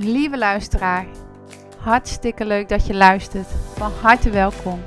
Lieve 0.00 0.38
luisteraar, 0.38 1.06
hartstikke 1.78 2.44
leuk 2.44 2.68
dat 2.68 2.86
je 2.86 2.94
luistert. 2.94 3.48
Van 3.76 3.92
harte 4.00 4.30
welkom. 4.30 4.80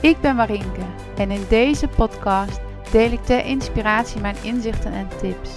Ik 0.00 0.20
ben 0.20 0.36
Marinke 0.36 0.80
en 1.16 1.30
in 1.30 1.44
deze 1.48 1.88
podcast 1.88 2.60
deel 2.90 3.10
ik 3.10 3.24
ter 3.24 3.44
inspiratie 3.44 4.20
mijn 4.20 4.36
inzichten 4.42 4.92
en 4.92 5.08
tips. 5.20 5.50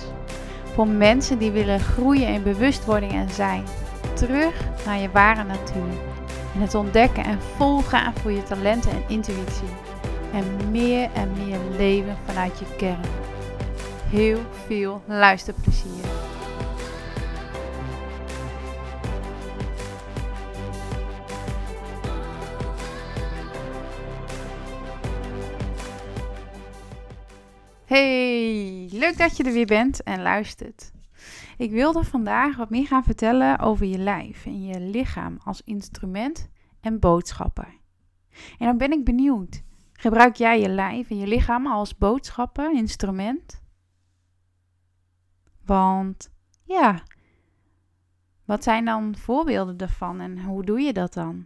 Voor 0.74 0.88
mensen 0.88 1.38
die 1.38 1.52
willen 1.52 1.80
groeien 1.80 2.28
in 2.28 2.44
bewustwording 2.44 3.12
en 3.12 3.30
zijn. 3.30 3.64
Terug 4.14 4.54
naar 4.86 5.00
je 5.00 5.10
ware 5.12 5.44
natuur. 5.44 5.94
En 6.54 6.62
het 6.62 6.76
ontdekken 6.76 7.24
en 7.24 7.40
volgaan 7.58 8.14
voor 8.22 8.32
je 8.32 8.44
talenten 8.44 8.92
en 8.92 9.04
intuïtie. 9.08 9.70
En 10.34 10.72
meer 10.72 11.10
en 11.14 11.32
meer 11.46 11.60
leven 11.78 12.18
vanuit 12.26 12.60
je 12.60 12.66
kern. 12.78 13.06
Heel 14.10 14.40
veel 14.68 15.02
luisterplezier. 15.06 16.15
Hey, 27.86 28.90
leuk 28.92 29.18
dat 29.18 29.38
je 29.38 29.44
er 29.44 29.54
weer 29.54 29.66
bent 29.66 30.04
en 30.04 30.22
luistert. 30.22 30.92
Ik 31.58 31.72
wilde 31.72 32.04
vandaag 32.04 32.58
wat 32.58 32.70
meer 32.70 32.88
gaan 32.88 33.04
vertellen 33.04 33.60
over 33.60 33.86
je 33.86 33.98
lijf 33.98 34.46
en 34.46 34.64
je 34.64 34.80
lichaam 34.80 35.38
als 35.44 35.62
instrument 35.62 36.50
en 36.82 37.00
boodschapper. 37.00 37.80
En 38.58 38.66
dan 38.66 38.78
ben 38.78 38.92
ik 38.92 39.04
benieuwd, 39.06 39.64
gebruik 39.94 40.36
jij 40.36 40.60
je 40.60 40.70
lijf 40.70 41.10
en 41.10 41.18
je 41.18 41.28
lichaam 41.28 41.68
als 41.68 41.98
boodschapper, 41.98 42.74
instrument? 42.74 43.64
Want 45.66 46.32
ja, 46.64 47.04
wat 48.46 48.64
zijn 48.64 48.86
dan 48.86 49.16
voorbeelden 49.18 49.78
daarvan 49.78 50.20
en 50.20 50.44
hoe 50.44 50.64
doe 50.64 50.80
je 50.80 50.94
dat 50.94 51.14
dan? 51.14 51.46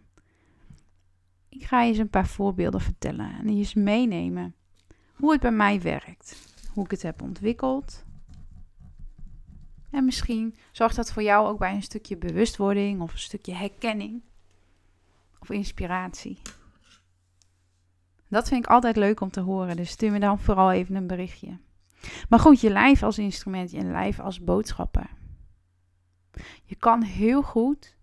Ik 1.49 1.63
ga 1.63 1.81
je 1.81 1.89
eens 1.89 1.97
een 1.97 2.09
paar 2.09 2.27
voorbeelden 2.27 2.81
vertellen 2.81 3.31
en 3.39 3.49
je 3.49 3.57
eens 3.57 3.73
meenemen 3.73 4.53
hoe 5.19 5.31
het 5.31 5.41
bij 5.41 5.51
mij 5.51 5.81
werkt, 5.81 6.35
hoe 6.73 6.83
ik 6.83 6.91
het 6.91 7.01
heb 7.01 7.21
ontwikkeld. 7.21 8.03
En 9.91 10.05
misschien 10.05 10.55
zorgt 10.71 10.95
dat 10.95 11.11
voor 11.11 11.23
jou 11.23 11.47
ook 11.47 11.59
bij 11.59 11.73
een 11.73 11.83
stukje 11.83 12.17
bewustwording 12.17 13.01
of 13.01 13.11
een 13.11 13.19
stukje 13.19 13.53
herkenning 13.53 14.21
of 15.39 15.49
inspiratie. 15.49 16.41
Dat 18.27 18.47
vind 18.47 18.65
ik 18.65 18.71
altijd 18.71 18.95
leuk 18.95 19.21
om 19.21 19.31
te 19.31 19.39
horen, 19.39 19.75
dus 19.75 19.89
stuur 19.89 20.11
me 20.11 20.19
dan 20.19 20.39
vooral 20.39 20.71
even 20.71 20.95
een 20.95 21.07
berichtje. 21.07 21.57
Maar 22.29 22.39
goed, 22.39 22.61
je 22.61 22.69
lijf 22.69 23.03
als 23.03 23.17
instrument, 23.17 23.71
je 23.71 23.83
lijf 23.83 24.19
als 24.19 24.43
boodschapper. 24.43 25.09
Je 26.63 26.75
kan 26.75 27.03
heel 27.03 27.41
goed, 27.41 27.97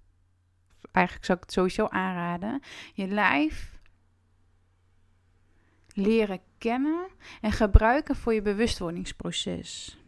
eigenlijk 0.92 1.27
zou 1.27 1.39
ik 1.39 1.44
het 1.44 1.53
sowieso 1.53 1.87
aanraden, 1.87 2.61
je 2.94 3.06
lijf 3.06 3.78
leren 5.92 6.41
kennen 6.59 7.07
en 7.41 7.53
gebruiken 7.53 8.17
voor 8.17 8.35
je 8.35 8.43
bewustwordingsproces. 8.43 9.99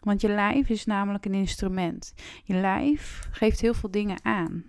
Want 0.00 0.20
je 0.20 0.28
lijf 0.28 0.68
is 0.68 0.84
namelijk 0.84 1.24
een 1.24 1.34
instrument. 1.34 2.14
Je 2.44 2.54
lijf 2.54 3.28
geeft 3.30 3.60
heel 3.60 3.74
veel 3.74 3.90
dingen 3.90 4.24
aan. 4.24 4.64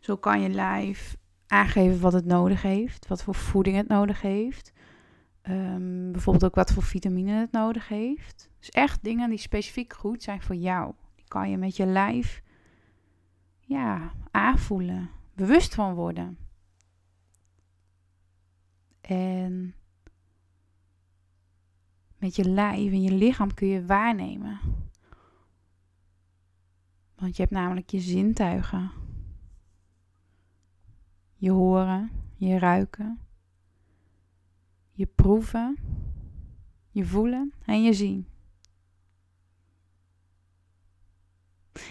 Zo 0.00 0.16
kan 0.16 0.40
je 0.40 0.48
lijf 0.48 1.16
aangeven 1.46 2.00
wat 2.00 2.12
het 2.12 2.24
nodig 2.24 2.62
heeft, 2.62 3.06
wat 3.06 3.22
voor 3.22 3.34
voeding 3.34 3.76
het 3.76 3.88
nodig 3.88 4.20
heeft. 4.20 4.72
Um, 5.48 6.12
bijvoorbeeld 6.12 6.44
ook 6.44 6.54
wat 6.54 6.72
voor 6.72 6.82
vitamine 6.82 7.32
het 7.32 7.52
nodig 7.52 7.88
heeft. 7.88 8.50
Dus 8.58 8.70
echt 8.70 9.04
dingen 9.04 9.30
die 9.30 9.38
specifiek 9.38 9.92
goed 9.92 10.22
zijn 10.22 10.42
voor 10.42 10.54
jou. 10.54 10.92
Die 11.14 11.24
kan 11.28 11.50
je 11.50 11.56
met 11.56 11.76
je 11.76 11.86
lijf 11.86 12.42
ja, 13.60 14.12
aanvoelen, 14.30 15.10
bewust 15.34 15.74
van 15.74 15.94
worden. 15.94 16.38
En 19.10 19.74
met 22.18 22.36
je 22.36 22.48
lijf 22.48 22.92
en 22.92 23.02
je 23.02 23.12
lichaam 23.12 23.54
kun 23.54 23.68
je 23.68 23.86
waarnemen. 23.86 24.60
Want 27.14 27.36
je 27.36 27.42
hebt 27.42 27.54
namelijk 27.54 27.90
je 27.90 28.00
zintuigen. 28.00 28.90
Je 31.34 31.50
horen, 31.50 32.10
je 32.36 32.58
ruiken, 32.58 33.20
je 34.92 35.06
proeven, 35.06 35.76
je 36.90 37.04
voelen 37.04 37.52
en 37.64 37.82
je 37.82 37.92
zien. 37.92 38.26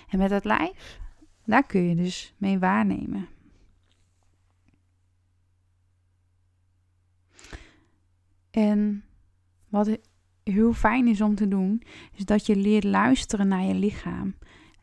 En 0.10 0.18
met 0.18 0.30
dat 0.30 0.46
lijf, 0.46 1.00
daar 1.46 1.66
kun 1.66 1.82
je 1.82 1.96
dus 1.96 2.34
mee 2.38 2.60
waarnemen. 2.60 3.28
En 8.52 9.04
wat 9.68 9.98
heel 10.44 10.74
fijn 10.74 11.08
is 11.08 11.22
om 11.22 11.36
te 11.36 11.48
doen, 11.48 11.84
is 12.14 12.26
dat 12.26 12.46
je 12.46 12.56
leert 12.56 12.84
luisteren 12.84 13.48
naar 13.48 13.64
je 13.64 13.74
lichaam. 13.74 14.36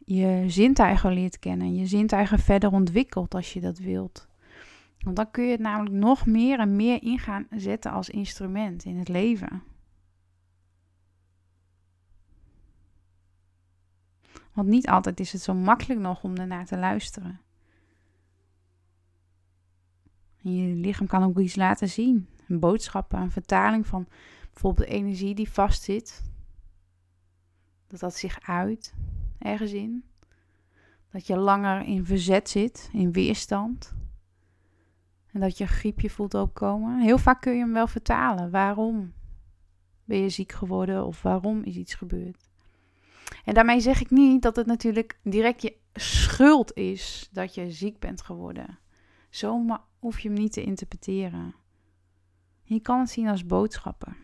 Je 0.04 0.44
zintuigen 0.46 1.12
leert 1.12 1.38
kennen, 1.38 1.74
je 1.74 1.86
zintuigen 1.86 2.38
verder 2.38 2.72
ontwikkelt 2.72 3.34
als 3.34 3.52
je 3.52 3.60
dat 3.60 3.78
wilt. 3.78 4.28
Want 4.98 5.16
dan 5.16 5.30
kun 5.30 5.44
je 5.44 5.50
het 5.50 5.60
namelijk 5.60 5.94
nog 5.94 6.26
meer 6.26 6.58
en 6.58 6.76
meer 6.76 7.02
in 7.02 7.18
gaan 7.18 7.46
zetten 7.50 7.92
als 7.92 8.10
instrument 8.10 8.84
in 8.84 8.96
het 8.96 9.08
leven. 9.08 9.62
Want 14.52 14.68
niet 14.68 14.88
altijd 14.88 15.20
is 15.20 15.32
het 15.32 15.42
zo 15.42 15.54
makkelijk 15.54 16.00
nog 16.00 16.22
om 16.22 16.36
ernaar 16.36 16.66
te 16.66 16.78
luisteren. 16.78 17.40
En 20.42 20.54
je 20.54 20.74
lichaam 20.74 21.06
kan 21.06 21.22
ook 21.22 21.38
iets 21.38 21.56
laten 21.56 21.88
zien 21.88 22.28
een 22.48 22.60
boodschap, 22.60 23.12
een 23.12 23.30
vertaling 23.30 23.86
van 23.86 24.06
bijvoorbeeld 24.52 24.88
de 24.88 24.94
energie 24.94 25.34
die 25.34 25.50
vastzit. 25.50 26.22
Dat 27.86 28.00
dat 28.00 28.14
zich 28.14 28.40
uit 28.42 28.94
ergens 29.38 29.72
in. 29.72 30.04
Dat 31.10 31.26
je 31.26 31.36
langer 31.36 31.82
in 31.82 32.04
verzet 32.04 32.48
zit, 32.48 32.88
in 32.92 33.12
weerstand. 33.12 33.94
En 35.32 35.40
dat 35.40 35.58
je 35.58 35.64
een 35.64 35.70
griepje 35.70 36.10
voelt 36.10 36.34
opkomen. 36.34 37.00
Heel 37.00 37.18
vaak 37.18 37.40
kun 37.40 37.52
je 37.52 37.58
hem 37.58 37.72
wel 37.72 37.86
vertalen. 37.86 38.50
Waarom 38.50 39.12
ben 40.04 40.18
je 40.18 40.28
ziek 40.28 40.52
geworden 40.52 41.06
of 41.06 41.22
waarom 41.22 41.62
is 41.62 41.76
iets 41.76 41.94
gebeurd? 41.94 42.48
En 43.44 43.54
daarmee 43.54 43.80
zeg 43.80 44.00
ik 44.00 44.10
niet 44.10 44.42
dat 44.42 44.56
het 44.56 44.66
natuurlijk 44.66 45.18
direct 45.22 45.62
je 45.62 45.76
schuld 45.92 46.76
is 46.76 47.28
dat 47.32 47.54
je 47.54 47.70
ziek 47.70 47.98
bent 47.98 48.22
geworden. 48.22 48.78
Zo 49.30 49.64
hoef 49.98 50.20
je 50.20 50.28
hem 50.28 50.38
niet 50.38 50.52
te 50.52 50.62
interpreteren. 50.62 51.54
Je 52.68 52.80
kan 52.80 53.00
het 53.00 53.10
zien 53.10 53.28
als 53.28 53.46
boodschappen. 53.46 54.16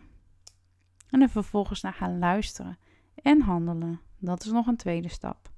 En 1.09 1.21
er 1.21 1.29
vervolgens 1.29 1.81
naar 1.81 1.93
gaan 1.93 2.19
luisteren 2.19 2.77
en 3.15 3.41
handelen. 3.41 3.99
Dat 4.19 4.43
is 4.43 4.51
nog 4.51 4.67
een 4.67 4.77
tweede 4.77 5.07
stap. 5.07 5.51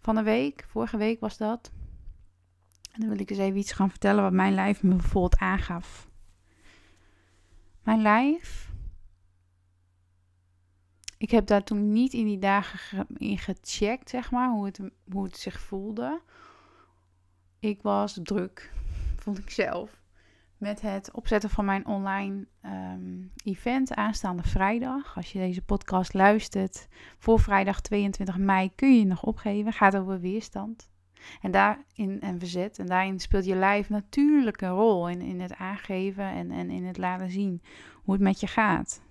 Van 0.00 0.14
de 0.14 0.22
week, 0.22 0.64
vorige 0.68 0.96
week 0.96 1.20
was 1.20 1.36
dat. 1.36 1.72
En 2.92 3.00
dan 3.00 3.08
wil 3.08 3.18
ik 3.20 3.30
eens 3.30 3.38
even 3.38 3.58
iets 3.58 3.72
gaan 3.72 3.90
vertellen 3.90 4.22
wat 4.22 4.32
mijn 4.32 4.54
lijf 4.54 4.82
me 4.82 4.94
bijvoorbeeld 4.94 5.38
aangaf. 5.38 6.08
Mijn 7.82 8.02
lijf. 8.02 8.72
Ik 11.18 11.30
heb 11.30 11.46
daar 11.46 11.64
toen 11.64 11.92
niet 11.92 12.12
in 12.12 12.24
die 12.24 12.38
dagen 12.38 13.06
in 13.16 13.38
gecheckt, 13.38 14.10
zeg 14.10 14.30
maar, 14.30 14.50
hoe 14.50 14.64
het, 14.64 14.80
hoe 15.12 15.24
het 15.24 15.36
zich 15.36 15.60
voelde 15.60 16.22
ik 17.60 17.82
was 17.82 18.18
druk, 18.22 18.72
vond 19.16 19.38
ik 19.38 19.50
zelf, 19.50 20.00
met 20.56 20.80
het 20.80 21.10
opzetten 21.12 21.50
van 21.50 21.64
mijn 21.64 21.86
online 21.86 22.46
ehm, 22.60 23.22
event 23.44 23.94
aanstaande 23.94 24.42
vrijdag. 24.42 25.16
Als 25.16 25.32
je 25.32 25.38
deze 25.38 25.62
podcast 25.62 26.14
luistert, 26.14 26.88
voor 27.18 27.40
vrijdag 27.40 27.80
22 27.80 28.38
mei 28.38 28.74
kun 28.74 28.98
je 28.98 29.04
nog 29.04 29.22
opgeven. 29.22 29.72
Gaat 29.72 29.96
over 29.96 30.20
weerstand. 30.20 30.90
En 31.40 31.50
daarin 31.50 32.20
en 32.20 32.38
verzet. 32.38 32.78
En 32.78 32.86
daarin 32.86 33.20
speelt 33.20 33.44
je 33.44 33.54
lijf 33.54 33.88
natuurlijk 33.88 34.60
een 34.60 34.70
rol 34.70 35.08
in, 35.08 35.20
in 35.20 35.40
het 35.40 35.54
aangeven 35.54 36.24
en, 36.24 36.50
en 36.50 36.70
in 36.70 36.84
het 36.84 36.98
laten 36.98 37.30
zien 37.30 37.62
hoe 38.02 38.14
het 38.14 38.22
met 38.22 38.40
je 38.40 38.46
gaat. 38.46 39.02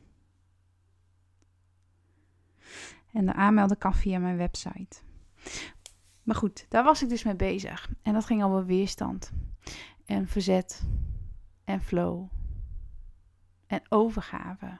En 3.13 3.25
de 3.25 3.33
aanmelden 3.33 3.77
kan 3.77 3.93
via 3.93 4.19
mijn 4.19 4.37
website. 4.37 5.08
Maar 6.29 6.37
goed, 6.37 6.65
daar 6.67 6.83
was 6.83 7.03
ik 7.03 7.09
dus 7.09 7.23
mee 7.23 7.35
bezig. 7.35 7.89
En 8.01 8.13
dat 8.13 8.25
ging 8.25 8.43
over 8.43 8.65
weerstand. 8.65 9.31
En 10.05 10.27
verzet. 10.27 10.87
En 11.63 11.81
flow. 11.81 12.27
En 13.67 13.81
overgave. 13.89 14.77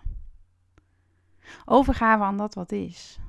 Overgave 1.66 2.24
aan 2.24 2.38
dat 2.38 2.54
wat 2.54 2.72
is. 2.72 3.20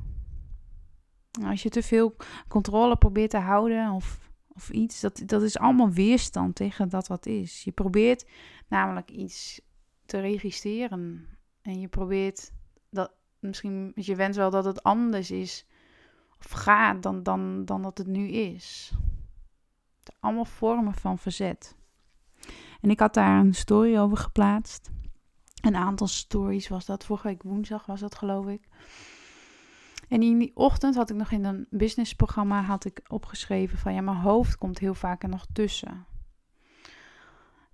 Als 1.42 1.62
je 1.62 1.68
te 1.68 1.82
veel 1.82 2.16
controle 2.48 2.96
probeert 2.96 3.30
te 3.30 3.38
houden 3.38 3.90
of, 3.90 4.30
of 4.48 4.70
iets, 4.70 5.00
dat, 5.00 5.22
dat 5.26 5.42
is 5.42 5.58
allemaal 5.58 5.90
weerstand 5.90 6.54
tegen 6.54 6.88
dat 6.88 7.06
wat 7.06 7.26
is. 7.26 7.64
Je 7.64 7.72
probeert 7.72 8.28
namelijk 8.68 9.10
iets 9.10 9.60
te 10.06 10.20
registreren. 10.20 11.26
En 11.62 11.80
je 11.80 11.88
probeert 11.88 12.52
dat, 12.90 13.12
misschien 13.38 13.92
is 13.94 14.06
je 14.06 14.16
wens 14.16 14.36
wel 14.36 14.50
dat 14.50 14.64
het 14.64 14.82
anders 14.82 15.30
is 15.30 15.66
of 16.44 16.50
gaat 16.50 17.02
dan, 17.02 17.22
dan, 17.22 17.64
dan 17.64 17.82
dat 17.82 17.98
het 17.98 18.06
nu 18.06 18.28
is. 18.28 18.92
Allemaal 20.20 20.44
vormen 20.44 20.94
van 20.94 21.18
verzet. 21.18 21.76
En 22.80 22.90
ik 22.90 23.00
had 23.00 23.14
daar 23.14 23.40
een 23.40 23.54
story 23.54 23.98
over 23.98 24.16
geplaatst. 24.16 24.90
Een 25.60 25.76
aantal 25.76 26.06
stories 26.06 26.68
was 26.68 26.86
dat. 26.86 27.04
Vorige 27.04 27.26
week 27.26 27.42
woensdag 27.42 27.86
was 27.86 28.00
dat, 28.00 28.14
geloof 28.14 28.46
ik. 28.46 28.68
En 30.08 30.22
in 30.22 30.38
die 30.38 30.56
ochtend 30.56 30.94
had 30.94 31.10
ik 31.10 31.16
nog 31.16 31.30
in 31.30 31.44
een 31.44 31.66
businessprogramma 31.70 32.62
had 32.62 32.84
ik 32.84 33.00
opgeschreven 33.08 33.78
van 33.78 33.94
ja, 33.94 34.00
mijn 34.00 34.16
hoofd 34.16 34.56
komt 34.56 34.78
heel 34.78 34.94
vaak 34.94 35.22
er 35.22 35.28
nog 35.28 35.46
tussen. 35.52 36.06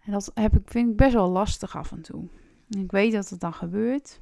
En 0.01 0.13
dat 0.13 0.31
heb 0.35 0.57
ik, 0.57 0.71
vind 0.71 0.91
ik 0.91 0.97
best 0.97 1.13
wel 1.13 1.29
lastig 1.29 1.77
af 1.77 1.93
en 1.93 2.03
toe. 2.03 2.29
Ik 2.69 2.91
weet 2.91 3.13
dat 3.13 3.29
het 3.29 3.41
dan 3.41 3.55
gebeurt. 3.55 4.21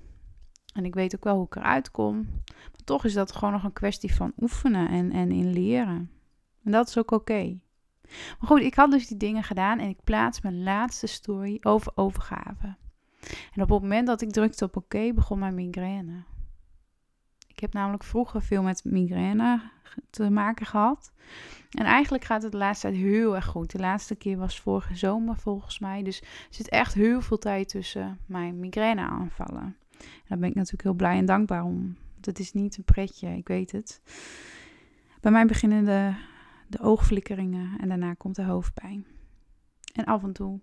En 0.75 0.85
ik 0.85 0.94
weet 0.94 1.15
ook 1.15 1.25
wel 1.25 1.37
hoe 1.37 1.47
ik 1.47 1.56
eruit 1.56 1.91
kom. 1.91 2.17
Maar 2.47 2.85
toch 2.85 3.05
is 3.05 3.12
dat 3.12 3.32
gewoon 3.32 3.53
nog 3.53 3.65
een 3.65 3.73
kwestie 3.73 4.15
van 4.15 4.32
oefenen 4.41 4.88
en, 4.88 5.12
en 5.12 5.31
in 5.31 5.53
leren. 5.53 6.11
En 6.65 6.73
dat 6.73 6.88
is 6.88 6.99
ook 6.99 7.11
oké. 7.11 7.59
Maar 8.38 8.49
goed, 8.49 8.61
ik 8.61 8.75
had 8.75 8.91
dus 8.91 9.06
die 9.06 9.17
dingen 9.17 9.43
gedaan 9.43 9.79
en 9.79 9.88
ik 9.88 10.05
plaats 10.05 10.41
mijn 10.41 10.62
laatste 10.62 11.06
story 11.06 11.59
over 11.62 11.93
overgave. 11.94 12.76
En 13.53 13.62
op 13.62 13.69
het 13.69 13.81
moment 13.81 14.06
dat 14.06 14.21
ik 14.21 14.31
drukte 14.31 14.65
op 14.65 14.76
oké, 14.76 15.12
begon 15.12 15.38
mijn 15.38 15.55
migraine. 15.55 16.23
Ik 17.47 17.61
heb 17.61 17.73
namelijk 17.73 18.05
vroeger 18.05 18.43
veel 18.43 18.62
met 18.62 18.85
migraine 18.85 19.61
te 20.11 20.31
maken 20.31 20.67
gehad. 20.67 21.12
En 21.71 21.85
eigenlijk 21.85 22.25
gaat 22.25 22.43
het 22.43 22.53
de 22.53 22.59
laatste 22.59 22.88
tijd 22.88 23.00
heel 23.00 23.35
erg 23.35 23.44
goed. 23.44 23.71
De 23.71 23.79
laatste 23.79 24.15
keer 24.15 24.38
was 24.38 24.61
vorige 24.61 24.97
zomer 24.97 25.37
volgens 25.37 25.79
mij. 25.79 26.03
Dus 26.03 26.21
er 26.21 26.26
zit 26.50 26.69
echt 26.69 26.94
heel 26.94 27.21
veel 27.21 27.38
tijd 27.38 27.69
tussen 27.69 28.19
mijn 28.26 28.61
migraine 28.61 29.09
aanvallen. 30.05 30.29
daar 30.29 30.39
ben 30.39 30.49
ik 30.49 30.55
natuurlijk 30.55 30.83
heel 30.83 30.95
blij 30.95 31.19
en 31.19 31.27
dankbaar 31.27 31.65
om. 31.65 31.97
Het 32.21 32.39
is 32.39 32.53
niet 32.53 32.77
een 32.77 32.85
pretje, 32.85 33.37
ik 33.37 33.49
weet 33.49 33.73
het. 33.73 34.03
Bij 35.21 35.33
mij 35.33 35.47
beginnen 35.47 35.85
de, 35.85 36.15
de 36.69 36.81
oogflikkeringen 36.81 37.79
en 37.81 37.89
daarna 37.89 38.15
komt 38.15 38.37
de 38.37 38.45
hoofdpijn. 38.45 39.06
En 39.93 40.05
af 40.05 40.23
en 40.23 40.33
toe, 40.33 40.61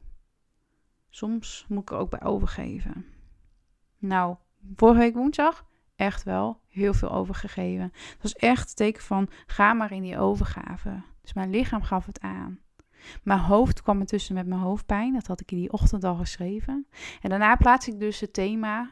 soms 1.10 1.66
moet 1.70 1.82
ik 1.82 1.92
er 1.92 1.98
ook 1.98 2.10
bij 2.10 2.24
overgeven. 2.24 3.06
Nou, 3.98 4.36
vorige 4.76 5.00
week 5.00 5.14
woensdag 5.14 5.66
echt 5.96 6.24
wel 6.24 6.60
heel 6.68 6.94
veel 6.94 7.12
overgegeven. 7.12 7.92
Het 7.94 8.22
was 8.22 8.34
echt 8.34 8.68
het 8.68 8.76
teken 8.76 9.04
van 9.04 9.30
ga 9.46 9.74
maar 9.74 9.92
in 9.92 10.02
die 10.02 10.18
overgave. 10.18 11.02
Dus 11.22 11.34
mijn 11.34 11.50
lichaam 11.50 11.82
gaf 11.82 12.06
het 12.06 12.20
aan. 12.20 12.60
Mijn 13.24 13.40
hoofd 13.40 13.82
kwam 13.82 14.00
ertussen 14.00 14.36
met 14.36 14.48
mijn 14.48 14.62
hoofdpijn. 14.62 15.14
Dat 15.14 15.28
had 15.28 15.42
ik 15.42 15.52
in 15.52 15.58
die 15.58 15.72
ochtend 15.72 16.04
al 16.04 16.16
geschreven. 16.16 16.88
En 17.22 17.30
daarna 17.30 17.56
plaats 17.56 17.88
ik 17.88 18.00
dus 18.00 18.20
het 18.20 18.34
thema 18.34 18.90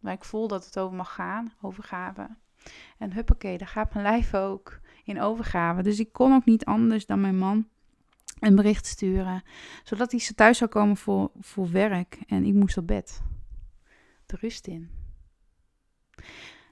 waar 0.00 0.12
ik 0.12 0.24
voel 0.24 0.48
dat 0.48 0.64
het 0.64 0.78
over 0.78 0.96
mag 0.96 1.14
gaan, 1.14 1.52
overgave. 1.60 2.28
En 2.98 3.12
huppakee, 3.12 3.58
daar 3.58 3.68
gaat 3.68 3.94
mijn 3.94 4.06
lijf 4.06 4.34
ook 4.34 4.80
in 5.04 5.20
overgave. 5.20 5.82
Dus 5.82 6.00
ik 6.00 6.12
kon 6.12 6.34
ook 6.34 6.44
niet 6.44 6.64
anders 6.64 7.06
dan 7.06 7.20
mijn 7.20 7.38
man 7.38 7.68
een 8.40 8.54
bericht 8.56 8.86
sturen. 8.86 9.42
Zodat 9.84 10.10
hij 10.10 10.20
thuis 10.34 10.58
zou 10.58 10.70
komen 10.70 10.96
voor, 10.96 11.30
voor 11.40 11.70
werk. 11.70 12.18
En 12.26 12.44
ik 12.44 12.54
moest 12.54 12.76
op 12.76 12.86
bed. 12.86 13.22
De 14.26 14.36
rust 14.40 14.66
in. 14.66 14.90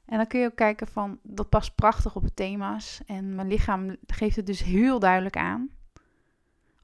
En 0.04 0.16
dan 0.16 0.26
kun 0.26 0.40
je 0.40 0.46
ook 0.46 0.56
kijken 0.56 0.88
van, 0.88 1.18
dat 1.22 1.48
past 1.48 1.74
prachtig 1.74 2.16
op 2.16 2.22
de 2.22 2.34
thema's. 2.34 3.00
En 3.06 3.34
mijn 3.34 3.48
lichaam 3.48 3.96
geeft 4.06 4.36
het 4.36 4.46
dus 4.46 4.62
heel 4.62 4.98
duidelijk 4.98 5.36
aan. 5.36 5.70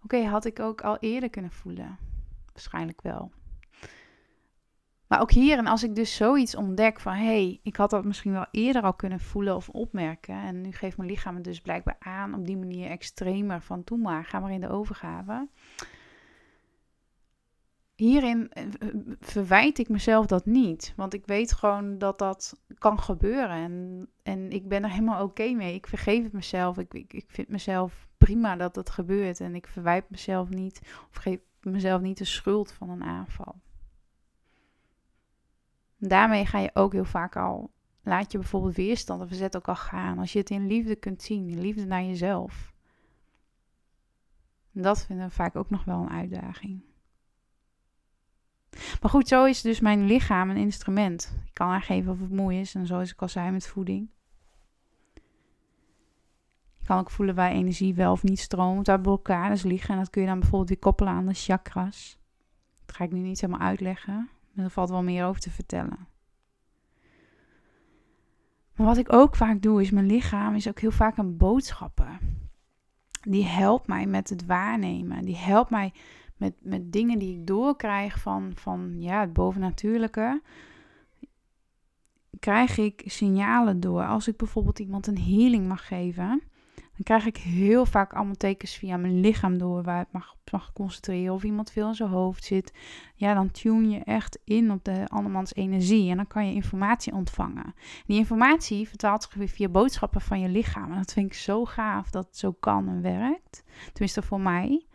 Oké, 0.02 0.24
had 0.24 0.44
ik 0.44 0.60
ook 0.60 0.80
al 0.80 0.98
eerder 0.98 1.30
kunnen 1.30 1.52
voelen? 1.52 1.98
Waarschijnlijk 2.52 3.02
wel. 3.02 3.32
Maar 5.08 5.20
ook 5.20 5.30
hier, 5.30 5.58
en 5.58 5.66
als 5.66 5.82
ik 5.82 5.94
dus 5.94 6.16
zoiets 6.16 6.56
ontdek 6.56 7.00
van, 7.00 7.12
hé, 7.12 7.24
hey, 7.24 7.60
ik 7.62 7.76
had 7.76 7.90
dat 7.90 8.04
misschien 8.04 8.32
wel 8.32 8.46
eerder 8.50 8.82
al 8.82 8.94
kunnen 8.94 9.20
voelen 9.20 9.56
of 9.56 9.68
opmerken. 9.68 10.34
En 10.34 10.60
nu 10.60 10.72
geeft 10.72 10.96
mijn 10.96 11.08
lichaam 11.08 11.34
het 11.34 11.44
dus 11.44 11.60
blijkbaar 11.60 11.96
aan 11.98 12.34
op 12.34 12.46
die 12.46 12.56
manier 12.56 12.90
extremer 12.90 13.62
van, 13.62 13.84
toe 13.84 13.98
maar, 13.98 14.24
ga 14.24 14.40
maar 14.40 14.52
in 14.52 14.60
de 14.60 14.70
overgave 14.70 15.48
hierin 17.94 18.48
eh, 18.50 18.64
verwijt 19.20 19.78
ik 19.78 19.88
mezelf 19.88 20.26
dat 20.26 20.46
niet. 20.46 20.92
Want 20.96 21.14
ik 21.14 21.26
weet 21.26 21.52
gewoon 21.52 21.98
dat 21.98 22.18
dat 22.18 22.60
kan 22.78 23.00
gebeuren. 23.00 23.56
En, 23.56 24.06
en 24.22 24.50
ik 24.50 24.68
ben 24.68 24.82
er 24.82 24.90
helemaal 24.90 25.22
oké 25.22 25.52
mee. 25.52 25.74
Ik 25.74 25.86
vergeef 25.86 26.22
het 26.22 26.32
mezelf. 26.32 26.78
Ik, 26.78 26.94
ik, 26.94 27.12
ik 27.12 27.24
vind 27.28 27.48
mezelf 27.48 28.08
prima 28.18 28.56
dat 28.56 28.74
dat 28.74 28.90
gebeurt. 28.90 29.40
En 29.40 29.54
ik 29.54 29.66
verwijt 29.66 30.10
mezelf 30.10 30.48
niet. 30.48 30.80
Of 31.10 31.16
geef 31.16 31.38
mezelf 31.60 32.00
niet 32.00 32.18
de 32.18 32.24
schuld 32.24 32.72
van 32.72 32.90
een 32.90 33.04
aanval. 33.04 33.60
Daarmee 36.08 36.46
ga 36.46 36.58
je 36.58 36.70
ook 36.74 36.92
heel 36.92 37.04
vaak 37.04 37.36
al. 37.36 37.70
Laat 38.02 38.32
je 38.32 38.38
bijvoorbeeld 38.38 38.74
weerstand 38.74 39.22
of 39.22 39.28
verzet 39.28 39.56
ook 39.56 39.68
al 39.68 39.76
gaan. 39.76 40.18
Als 40.18 40.32
je 40.32 40.38
het 40.38 40.50
in 40.50 40.66
liefde 40.66 40.96
kunt 40.96 41.22
zien. 41.22 41.48
In 41.48 41.60
liefde 41.60 41.84
naar 41.84 42.04
jezelf. 42.04 42.72
dat 44.72 45.06
vinden 45.06 45.26
we 45.26 45.32
vaak 45.32 45.56
ook 45.56 45.70
nog 45.70 45.84
wel 45.84 46.00
een 46.00 46.10
uitdaging. 46.10 46.82
Maar 49.00 49.10
goed, 49.10 49.28
zo 49.28 49.44
is 49.44 49.60
dus 49.60 49.80
mijn 49.80 50.06
lichaam 50.06 50.50
een 50.50 50.56
instrument. 50.56 51.36
Ik 51.46 51.54
kan 51.54 51.68
aangeven 51.68 52.12
of 52.12 52.20
het 52.20 52.30
moe 52.30 52.54
is. 52.54 52.74
En 52.74 52.86
zoals 52.86 53.12
ik 53.12 53.22
al 53.22 53.28
zei 53.28 53.50
met 53.50 53.66
voeding. 53.66 54.08
Je 56.78 56.84
kan 56.90 56.98
ook 56.98 57.10
voelen 57.10 57.34
waar 57.34 57.50
energie 57.50 57.94
wel 57.94 58.12
of 58.12 58.22
niet 58.22 58.38
stroomt, 58.40 58.86
waar 58.86 59.00
blokkades 59.00 59.62
liggen. 59.62 59.90
En 59.90 59.98
dat 59.98 60.10
kun 60.10 60.22
je 60.22 60.28
dan 60.28 60.38
bijvoorbeeld 60.38 60.68
weer 60.68 60.78
koppelen 60.78 61.12
aan 61.12 61.26
de 61.26 61.34
chakras. 61.34 62.18
Dat 62.86 62.96
ga 62.96 63.04
ik 63.04 63.12
nu 63.12 63.20
niet 63.20 63.40
helemaal 63.40 63.66
uitleggen. 63.66 64.28
Er 64.56 64.70
valt 64.70 64.90
wel 64.90 65.02
meer 65.02 65.24
over 65.24 65.40
te 65.40 65.50
vertellen. 65.50 66.06
Maar 68.76 68.86
wat 68.86 68.96
ik 68.96 69.12
ook 69.12 69.36
vaak 69.36 69.62
doe, 69.62 69.80
is 69.80 69.90
mijn 69.90 70.06
lichaam 70.06 70.54
is 70.54 70.68
ook 70.68 70.80
heel 70.80 70.90
vaak 70.90 71.16
een 71.16 71.36
boodschapper. 71.36 72.18
Die 73.22 73.44
helpt 73.44 73.86
mij 73.86 74.06
met 74.06 74.28
het 74.28 74.46
waarnemen. 74.46 75.24
Die 75.24 75.36
helpt 75.36 75.70
mij 75.70 75.92
met, 76.36 76.54
met 76.60 76.92
dingen 76.92 77.18
die 77.18 77.38
ik 77.38 77.46
doorkrijg 77.46 78.18
van, 78.18 78.52
van 78.54 78.94
ja, 78.98 79.20
het 79.20 79.32
bovennatuurlijke, 79.32 80.42
krijg 82.38 82.78
ik 82.78 83.02
signalen 83.06 83.80
door. 83.80 84.06
Als 84.06 84.28
ik 84.28 84.36
bijvoorbeeld 84.36 84.78
iemand 84.78 85.06
een 85.06 85.18
healing 85.18 85.68
mag 85.68 85.86
geven, 85.86 86.42
dan 86.94 87.02
krijg 87.02 87.26
ik 87.26 87.36
heel 87.36 87.86
vaak 87.86 88.12
allemaal 88.12 88.34
tekens 88.34 88.76
via 88.76 88.96
mijn 88.96 89.20
lichaam 89.20 89.58
door 89.58 89.82
waar 89.82 90.00
ik 90.00 90.12
mag, 90.12 90.36
mag 90.50 90.72
concentreren. 90.72 91.34
Of 91.34 91.44
iemand 91.44 91.70
veel 91.70 91.88
in 91.88 91.94
zijn 91.94 92.08
hoofd 92.08 92.44
zit. 92.44 92.72
Ja, 93.14 93.34
dan 93.34 93.50
tune 93.50 93.88
je 93.88 93.98
echt 93.98 94.38
in 94.44 94.70
op 94.70 94.84
de 94.84 95.04
andermans 95.08 95.54
energie. 95.54 96.10
En 96.10 96.16
dan 96.16 96.26
kan 96.26 96.46
je 96.46 96.54
informatie 96.54 97.12
ontvangen. 97.12 97.74
Die 98.06 98.18
informatie 98.18 98.88
vertaalt 98.88 99.22
zich 99.22 99.34
weer 99.34 99.48
via 99.48 99.68
boodschappen 99.68 100.20
van 100.20 100.40
je 100.40 100.48
lichaam. 100.48 100.90
En 100.90 100.98
dat 100.98 101.12
vind 101.12 101.26
ik 101.26 101.34
zo 101.34 101.64
gaaf 101.64 102.10
dat 102.10 102.26
het 102.26 102.36
zo 102.36 102.52
kan 102.52 102.88
en 102.88 103.02
werkt. 103.02 103.64
Tenminste 103.92 104.22
voor 104.22 104.40
mij. 104.40 104.86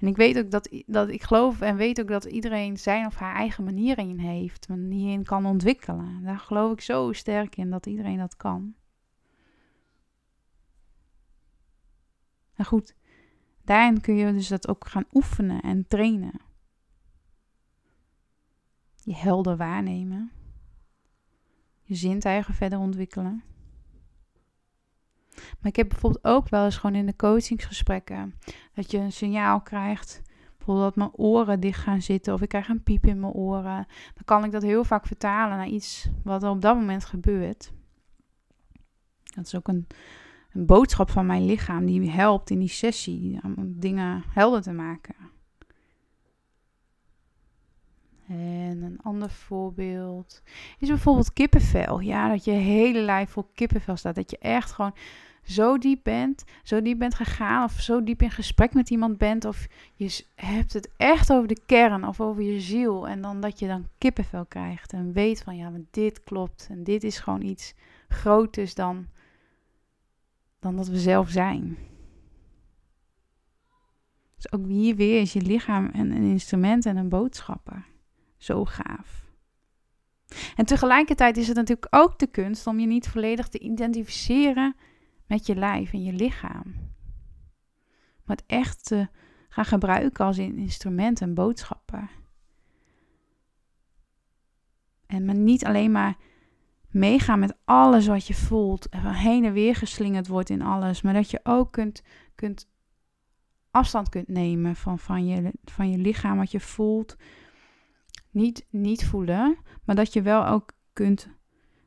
En 0.00 0.08
ik 0.08 0.16
weet 0.16 0.38
ook 0.38 0.50
dat, 0.50 0.68
dat 0.86 1.08
ik 1.08 1.22
geloof 1.22 1.60
en 1.60 1.76
weet 1.76 2.00
ook 2.00 2.08
dat 2.08 2.24
iedereen 2.24 2.76
zijn 2.76 3.06
of 3.06 3.14
haar 3.14 3.34
eigen 3.34 3.64
manier 3.64 3.98
in 3.98 4.18
heeft. 4.18 4.68
Hierin 4.90 5.24
kan 5.24 5.46
ontwikkelen. 5.46 6.22
Daar 6.22 6.38
geloof 6.38 6.72
ik 6.72 6.80
zo 6.80 7.12
sterk 7.12 7.56
in 7.56 7.70
dat 7.70 7.86
iedereen 7.86 8.18
dat 8.18 8.36
kan. 8.36 8.74
Goed, 12.64 12.94
daarin 13.64 14.00
kun 14.00 14.14
je 14.14 14.32
dus 14.32 14.48
dat 14.48 14.68
ook 14.68 14.88
gaan 14.88 15.04
oefenen 15.12 15.60
en 15.60 15.88
trainen. 15.88 16.40
Je 18.96 19.14
helder 19.14 19.56
waarnemen. 19.56 20.30
Je 21.82 21.94
zintuigen 21.94 22.54
verder 22.54 22.78
ontwikkelen. 22.78 23.42
Maar 25.34 25.70
ik 25.70 25.76
heb 25.76 25.88
bijvoorbeeld 25.88 26.24
ook 26.24 26.48
wel 26.48 26.64
eens 26.64 26.76
gewoon 26.76 26.96
in 26.96 27.06
de 27.06 27.16
coachingsgesprekken 27.16 28.38
dat 28.74 28.90
je 28.90 28.98
een 28.98 29.12
signaal 29.12 29.60
krijgt. 29.60 30.22
Bijvoorbeeld 30.56 30.86
dat 30.86 30.96
mijn 30.96 31.16
oren 31.16 31.60
dicht 31.60 31.80
gaan 31.80 32.02
zitten 32.02 32.34
of 32.34 32.40
ik 32.40 32.48
krijg 32.48 32.68
een 32.68 32.82
piep 32.82 33.06
in 33.06 33.20
mijn 33.20 33.32
oren. 33.32 33.86
Dan 34.14 34.24
kan 34.24 34.44
ik 34.44 34.52
dat 34.52 34.62
heel 34.62 34.84
vaak 34.84 35.06
vertalen 35.06 35.56
naar 35.56 35.68
iets 35.68 36.08
wat 36.24 36.42
er 36.42 36.50
op 36.50 36.60
dat 36.60 36.76
moment 36.76 37.04
gebeurt. 37.04 37.72
Dat 39.34 39.46
is 39.46 39.54
ook 39.54 39.68
een, 39.68 39.86
een 40.54 40.66
boodschap 40.66 41.10
van 41.10 41.26
mijn 41.26 41.44
lichaam 41.44 41.86
die 41.86 42.10
helpt 42.10 42.50
in 42.50 42.58
die 42.58 42.68
sessie 42.68 43.40
om 43.42 43.54
dingen 43.80 44.22
helder 44.28 44.62
te 44.62 44.72
maken. 44.72 45.14
En 48.28 48.82
een 48.82 48.98
ander 49.02 49.30
voorbeeld 49.30 50.42
is 50.78 50.88
bijvoorbeeld 50.88 51.32
kippenvel. 51.32 52.00
Ja, 52.00 52.28
dat 52.28 52.44
je 52.44 52.50
hele 52.50 53.00
lijf 53.00 53.30
vol 53.30 53.50
kippenvel 53.54 53.96
staat. 53.96 54.14
Dat 54.14 54.30
je 54.30 54.38
echt 54.38 54.72
gewoon 54.72 54.94
zo 55.42 55.78
diep 55.78 56.00
bent, 56.02 56.44
zo 56.62 56.82
diep 56.82 56.98
bent 56.98 57.14
gegaan 57.14 57.64
of 57.64 57.72
zo 57.72 58.02
diep 58.02 58.22
in 58.22 58.30
gesprek 58.30 58.74
met 58.74 58.90
iemand 58.90 59.18
bent 59.18 59.44
of 59.44 59.66
je 59.94 60.24
hebt 60.34 60.72
het 60.72 60.90
echt 60.96 61.32
over 61.32 61.48
de 61.48 61.60
kern 61.66 62.06
of 62.06 62.20
over 62.20 62.42
je 62.42 62.60
ziel 62.60 63.08
en 63.08 63.20
dan 63.20 63.40
dat 63.40 63.58
je 63.58 63.66
dan 63.66 63.88
kippenvel 63.98 64.44
krijgt 64.46 64.92
en 64.92 65.12
weet 65.12 65.42
van 65.42 65.56
ja, 65.56 65.72
dit 65.90 66.24
klopt 66.24 66.66
en 66.70 66.84
dit 66.84 67.04
is 67.04 67.18
gewoon 67.18 67.42
iets 67.42 67.74
groters 68.08 68.74
dan, 68.74 69.06
dan 70.62 70.76
dat 70.76 70.88
we 70.88 70.98
zelf 70.98 71.30
zijn. 71.30 71.78
Dus 74.34 74.52
ook 74.52 74.66
hier 74.66 74.96
weer 74.96 75.20
is 75.20 75.32
je 75.32 75.40
lichaam 75.40 75.90
een, 75.92 76.10
een 76.10 76.30
instrument 76.30 76.86
en 76.86 76.96
een 76.96 77.08
boodschapper. 77.08 77.86
Zo 78.36 78.64
gaaf. 78.64 79.30
En 80.56 80.64
tegelijkertijd 80.64 81.36
is 81.36 81.46
het 81.46 81.56
natuurlijk 81.56 81.86
ook 81.90 82.18
de 82.18 82.26
kunst 82.26 82.66
om 82.66 82.78
je 82.78 82.86
niet 82.86 83.08
volledig 83.08 83.48
te 83.48 83.58
identificeren 83.58 84.76
met 85.26 85.46
je 85.46 85.54
lijf 85.54 85.92
en 85.92 86.02
je 86.02 86.12
lichaam. 86.12 86.74
Maar 88.24 88.36
het 88.36 88.44
echt 88.46 88.84
te 88.84 89.08
gaan 89.48 89.64
gebruiken 89.64 90.24
als 90.24 90.36
een 90.36 90.58
instrument 90.58 91.20
en 91.20 91.34
boodschapper. 91.34 92.10
En 95.06 95.24
maar 95.24 95.34
niet 95.34 95.64
alleen 95.64 95.92
maar 95.92 96.16
meegaan 96.92 97.38
met 97.38 97.56
alles 97.64 98.06
wat 98.06 98.26
je 98.26 98.34
voelt. 98.34 98.88
En 98.88 99.14
heen 99.14 99.44
en 99.44 99.52
weer 99.52 99.76
geslingerd 99.76 100.26
wordt 100.26 100.50
in 100.50 100.62
alles. 100.62 101.02
Maar 101.02 101.14
dat 101.14 101.30
je 101.30 101.40
ook 101.42 101.72
kunt, 101.72 102.02
kunt 102.34 102.70
afstand 103.70 104.08
kunt 104.08 104.28
nemen 104.28 104.76
van, 104.76 104.98
van, 104.98 105.26
je, 105.26 105.52
van 105.64 105.90
je 105.90 105.98
lichaam, 105.98 106.36
wat 106.36 106.50
je 106.50 106.60
voelt. 106.60 107.16
Niet, 108.30 108.66
niet 108.70 109.06
voelen, 109.06 109.56
maar 109.84 109.96
dat 109.96 110.12
je 110.12 110.22
wel 110.22 110.46
ook 110.46 110.72
kunt. 110.92 111.28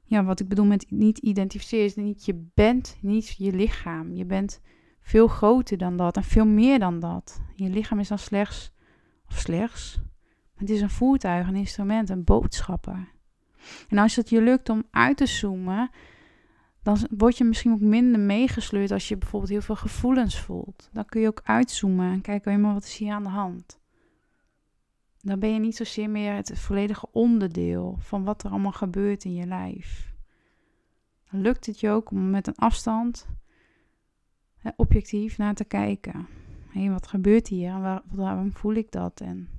Ja, 0.04 0.24
wat 0.24 0.40
ik 0.40 0.48
bedoel 0.48 0.66
met 0.66 0.86
niet 0.90 1.18
identificeren 1.18 1.86
is 1.86 1.96
niet 1.96 2.26
je 2.26 2.50
bent 2.54 2.98
niet 3.02 3.36
je 3.38 3.52
lichaam. 3.52 4.14
Je 4.14 4.26
bent 4.26 4.62
veel 5.02 5.28
groter 5.28 5.78
dan 5.78 5.98
dat 5.98 6.18
en 6.18 6.24
veel 6.24 6.46
meer 6.46 6.80
dan 6.80 7.00
dat. 7.00 7.42
Je 7.56 7.70
lichaam 7.70 8.00
is 8.00 8.08
dan 8.08 8.18
slechts, 8.18 8.72
of 9.28 9.38
slechts, 9.38 10.00
het 10.56 10.70
is 10.70 10.82
een 10.82 10.90
voertuig, 10.90 11.48
een 11.48 11.56
instrument, 11.56 12.10
een 12.10 12.24
boodschapper. 12.24 13.14
En 13.90 13.98
als 13.98 14.16
het 14.16 14.30
je 14.30 14.42
lukt 14.42 14.70
om 14.70 14.84
uit 14.92 15.18
te 15.18 15.26
zoomen, 15.26 15.90
dan 16.84 16.98
word 17.18 17.38
je 17.38 17.44
misschien 17.44 17.72
ook 17.72 17.80
minder 17.80 18.20
meegesleurd 18.20 18.92
als 18.92 19.08
je 19.08 19.18
bijvoorbeeld 19.18 19.52
heel 19.52 19.62
veel 19.62 19.76
gevoelens 19.76 20.40
voelt. 20.40 20.90
Dan 20.94 21.06
kun 21.06 21.22
je 21.22 21.28
ook 21.28 21.42
uitzoomen 21.44 22.12
en 22.12 22.22
kijken, 22.22 22.62
maar 22.62 22.74
wat 22.74 22.84
is 22.84 22.98
hier 22.98 23.14
aan 23.14 23.24
de 23.24 23.30
hand? 23.30 23.80
Dan 25.22 25.40
ben 25.40 25.54
je 25.54 25.60
niet 25.60 25.76
zozeer 25.76 26.10
meer 26.10 26.34
het 26.34 26.60
volledige 26.60 27.08
onderdeel 27.12 27.96
van 28.00 28.24
wat 28.24 28.44
er 28.44 28.50
allemaal 28.50 28.72
gebeurt 28.72 29.24
in 29.24 29.34
je 29.34 29.46
lijf. 29.46 30.14
Dan 31.32 31.42
lukt 31.42 31.66
het 31.66 31.80
je 31.80 31.90
ook 31.90 32.12
om 32.12 32.30
met 32.30 32.48
een 32.48 32.56
afstand 32.56 33.28
objectief 34.76 35.38
naar 35.38 35.54
te 35.54 35.66
kijken. 35.66 36.28
Hé, 36.70 36.90
wat 36.90 37.08
gebeurt 37.08 37.48
hier 37.48 37.70
en 37.70 38.04
waarom 38.12 38.54
voel 38.54 38.74
ik 38.74 38.92
dat? 38.92 39.22
En 39.22 39.50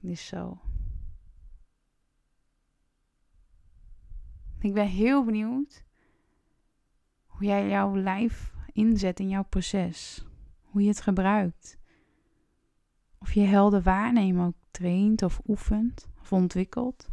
is 0.00 0.26
zo. 0.26 0.58
Ik 4.60 4.74
ben 4.74 4.86
heel 4.86 5.24
benieuwd 5.24 5.84
hoe 7.26 7.46
jij 7.46 7.68
jouw 7.68 7.96
lijf 7.96 8.54
inzet 8.72 9.20
in 9.20 9.28
jouw 9.28 9.44
proces. 9.44 10.26
Hoe 10.62 10.82
je 10.82 10.88
het 10.88 11.00
gebruikt. 11.00 11.78
Of 13.18 13.32
je 13.32 13.40
helder 13.40 13.82
waarnemen 13.82 14.46
ook 14.46 14.56
traint 14.70 15.22
of 15.22 15.40
oefent 15.46 16.08
of 16.20 16.32
ontwikkelt. 16.32 17.08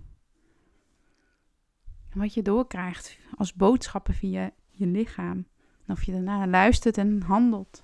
En 2.09 2.19
wat 2.19 2.33
je 2.33 2.41
doorkrijgt 2.41 3.19
als 3.35 3.53
boodschappen 3.53 4.13
via 4.13 4.51
je 4.69 4.87
lichaam. 4.87 5.47
En 5.85 5.93
of 5.93 6.03
je 6.03 6.11
daarna 6.11 6.47
luistert 6.47 6.97
en 6.97 7.21
handelt. 7.21 7.83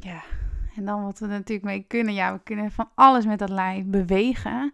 Ja, 0.00 0.24
en 0.76 0.84
dan 0.84 1.02
wat 1.02 1.18
we 1.18 1.26
natuurlijk 1.26 1.66
mee 1.66 1.84
kunnen. 1.88 2.14
Ja, 2.14 2.32
we 2.32 2.40
kunnen 2.44 2.70
van 2.70 2.88
alles 2.94 3.26
met 3.26 3.38
dat 3.38 3.48
lijf 3.48 3.84
bewegen. 3.84 4.72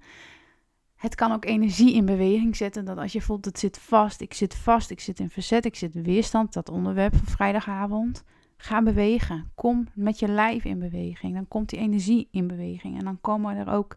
Het 0.96 1.14
kan 1.14 1.32
ook 1.32 1.44
energie 1.44 1.94
in 1.94 2.04
beweging 2.04 2.56
zetten. 2.56 2.84
Dat 2.84 2.98
als 2.98 3.12
je 3.12 3.20
voelt, 3.20 3.44
het 3.44 3.58
zit 3.58 3.78
vast, 3.78 4.20
ik 4.20 4.34
zit 4.34 4.54
vast, 4.54 4.90
ik 4.90 5.00
zit 5.00 5.18
in 5.18 5.30
verzet, 5.30 5.64
ik 5.64 5.76
zit 5.76 5.94
in 5.94 6.02
weerstand. 6.02 6.52
Dat 6.52 6.68
onderwerp 6.68 7.16
van 7.16 7.26
vrijdagavond. 7.26 8.24
Ga 8.56 8.82
bewegen. 8.82 9.50
Kom 9.54 9.86
met 9.94 10.18
je 10.18 10.28
lijf 10.28 10.64
in 10.64 10.78
beweging. 10.78 11.34
Dan 11.34 11.48
komt 11.48 11.68
die 11.68 11.78
energie 11.78 12.28
in 12.30 12.46
beweging. 12.46 12.98
En 12.98 13.04
dan 13.04 13.20
komen 13.20 13.56
er 13.56 13.68
ook, 13.68 13.96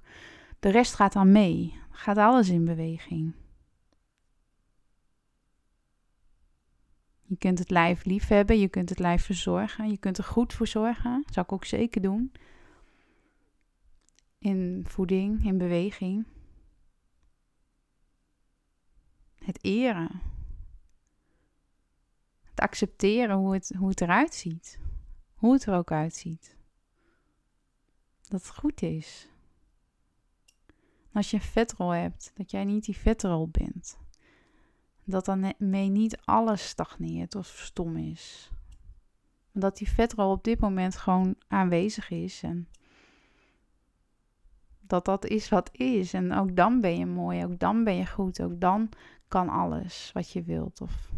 de 0.60 0.70
rest 0.70 0.94
gaat 0.94 1.14
dan 1.14 1.32
mee. 1.32 1.74
Gaat 1.92 2.18
alles 2.18 2.50
in 2.50 2.66
beweging. 2.66 3.34
Je 7.32 7.38
kunt 7.38 7.60
het 7.60 7.70
lijf 7.70 8.04
lief 8.04 8.28
hebben, 8.28 8.60
je 8.60 8.68
kunt 8.68 8.90
het 8.90 9.00
lijf 9.00 9.24
verzorgen, 9.24 9.90
je 9.90 9.98
kunt 9.98 10.18
er 10.18 10.24
goed 10.24 10.54
voor 10.54 10.68
zorgen. 10.68 11.22
Dat 11.26 11.34
zou 11.34 11.46
ik 11.46 11.52
ook 11.52 11.66
zeker 11.66 12.02
doen. 12.02 12.32
In 14.38 14.86
voeding, 14.88 15.46
in 15.46 15.58
beweging. 15.58 16.26
Het 19.36 19.64
eren. 19.64 20.22
Het 22.44 22.60
accepteren 22.60 23.36
hoe 23.36 23.54
het, 23.54 23.74
hoe 23.78 23.90
het 23.90 24.02
eruit 24.02 24.34
ziet. 24.34 24.80
Hoe 25.34 25.54
het 25.54 25.66
er 25.66 25.76
ook 25.76 25.92
uitziet. 25.92 26.58
Dat 28.22 28.42
het 28.42 28.56
goed 28.56 28.82
is. 28.82 29.28
Als 31.12 31.32
je 31.32 31.38
een 31.38 31.44
vetrol 31.44 31.90
hebt, 31.90 32.32
dat 32.36 32.52
jij 32.52 32.64
niet 32.64 32.86
die 32.86 32.98
vetrol 32.98 33.48
bent 33.48 34.01
dat 35.04 35.26
daarmee 35.26 35.90
niet 35.90 36.18
alles 36.24 36.68
stagneert 36.68 37.36
of 37.36 37.48
stom 37.48 37.98
is. 37.98 38.50
Dat 39.52 39.78
die 39.78 39.90
vetrol 39.90 40.32
op 40.32 40.44
dit 40.44 40.60
moment 40.60 40.96
gewoon 40.96 41.36
aanwezig 41.48 42.10
is 42.10 42.44
en 42.44 42.68
dat 44.80 45.06
dat 45.06 45.26
is 45.26 45.50
wat 45.50 45.70
is. 45.74 46.14
En 46.14 46.34
ook 46.34 46.56
dan 46.56 46.82
ben 46.82 46.98
je 46.98 47.06
mooi, 47.06 47.44
ook 47.44 47.60
dan 47.60 47.84
ben 47.84 47.96
je 47.96 48.06
goed, 48.06 48.42
ook 48.42 48.60
dan 48.60 48.90
kan 49.28 49.50
alles 49.50 50.12
wat 50.14 50.32
je 50.32 50.44
wilt. 50.44 50.82
Of 50.82 51.10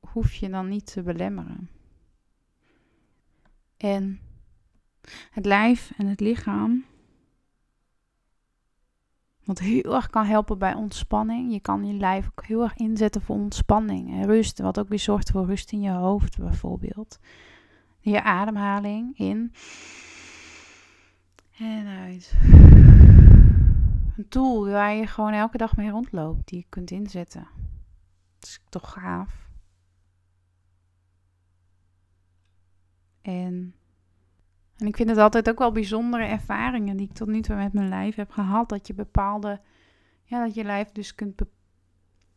hoef 0.00 0.32
je 0.32 0.48
dan 0.48 0.68
niet 0.68 0.92
te 0.92 1.02
belemmeren. 1.02 1.70
En 3.76 4.20
het 5.30 5.46
lijf 5.46 5.92
en 5.96 6.06
het 6.06 6.20
lichaam 6.20 6.84
wat 9.46 9.58
heel 9.58 9.94
erg 9.94 10.10
kan 10.10 10.24
helpen 10.24 10.58
bij 10.58 10.74
ontspanning. 10.74 11.52
Je 11.52 11.60
kan 11.60 11.86
je 11.86 11.92
lijf 11.92 12.26
ook 12.26 12.44
heel 12.44 12.62
erg 12.62 12.76
inzetten 12.76 13.22
voor 13.22 13.36
ontspanning 13.36 14.10
en 14.10 14.26
rust. 14.26 14.58
Wat 14.58 14.78
ook 14.78 14.88
weer 14.88 14.98
zorgt 14.98 15.30
voor 15.30 15.46
rust 15.46 15.72
in 15.72 15.80
je 15.80 15.90
hoofd 15.90 16.38
bijvoorbeeld. 16.38 17.18
Je 18.00 18.22
ademhaling 18.22 19.18
in 19.18 19.52
en 21.58 21.86
uit. 21.86 22.34
Een 24.16 24.28
tool 24.28 24.68
waar 24.68 24.94
je 24.94 25.06
gewoon 25.06 25.32
elke 25.32 25.56
dag 25.56 25.76
mee 25.76 25.90
rondloopt, 25.90 26.48
die 26.48 26.58
je 26.58 26.66
kunt 26.68 26.90
inzetten. 26.90 27.48
Dat 28.38 28.48
is 28.48 28.60
toch 28.68 28.92
gaaf. 28.92 29.48
En 33.22 33.74
en 34.78 34.86
ik 34.86 34.96
vind 34.96 35.08
het 35.08 35.18
altijd 35.18 35.48
ook 35.48 35.58
wel 35.58 35.72
bijzondere 35.72 36.24
ervaringen 36.24 36.96
die 36.96 37.08
ik 37.08 37.14
tot 37.14 37.28
nu 37.28 37.40
toe 37.40 37.56
met 37.56 37.72
mijn 37.72 37.88
lijf 37.88 38.14
heb 38.14 38.30
gehad. 38.30 38.68
Dat 38.68 38.86
je 38.86 38.94
bepaalde, 38.94 39.60
ja, 40.24 40.44
dat 40.44 40.54
je 40.54 40.64
lijf 40.64 40.92
dus 40.92 41.14
kunt, 41.14 41.42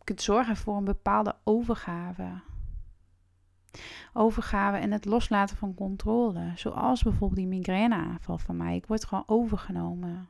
kunt 0.04 0.22
zorgen 0.22 0.56
voor 0.56 0.78
een 0.78 0.84
bepaalde 0.84 1.36
overgave. 1.44 2.42
Overgave 4.14 4.78
en 4.78 4.92
het 4.92 5.06
loslaten 5.06 5.58
van 5.58 5.74
controle. 5.74 6.52
Zoals 6.56 7.04
bijvoorbeeld 7.04 7.40
die 7.40 7.48
migraineaanval 7.48 8.38
van 8.38 8.58
mij. 8.58 8.76
Ik 8.76 8.86
word 8.86 9.06
gewoon 9.06 9.24
overgenomen. 9.28 10.30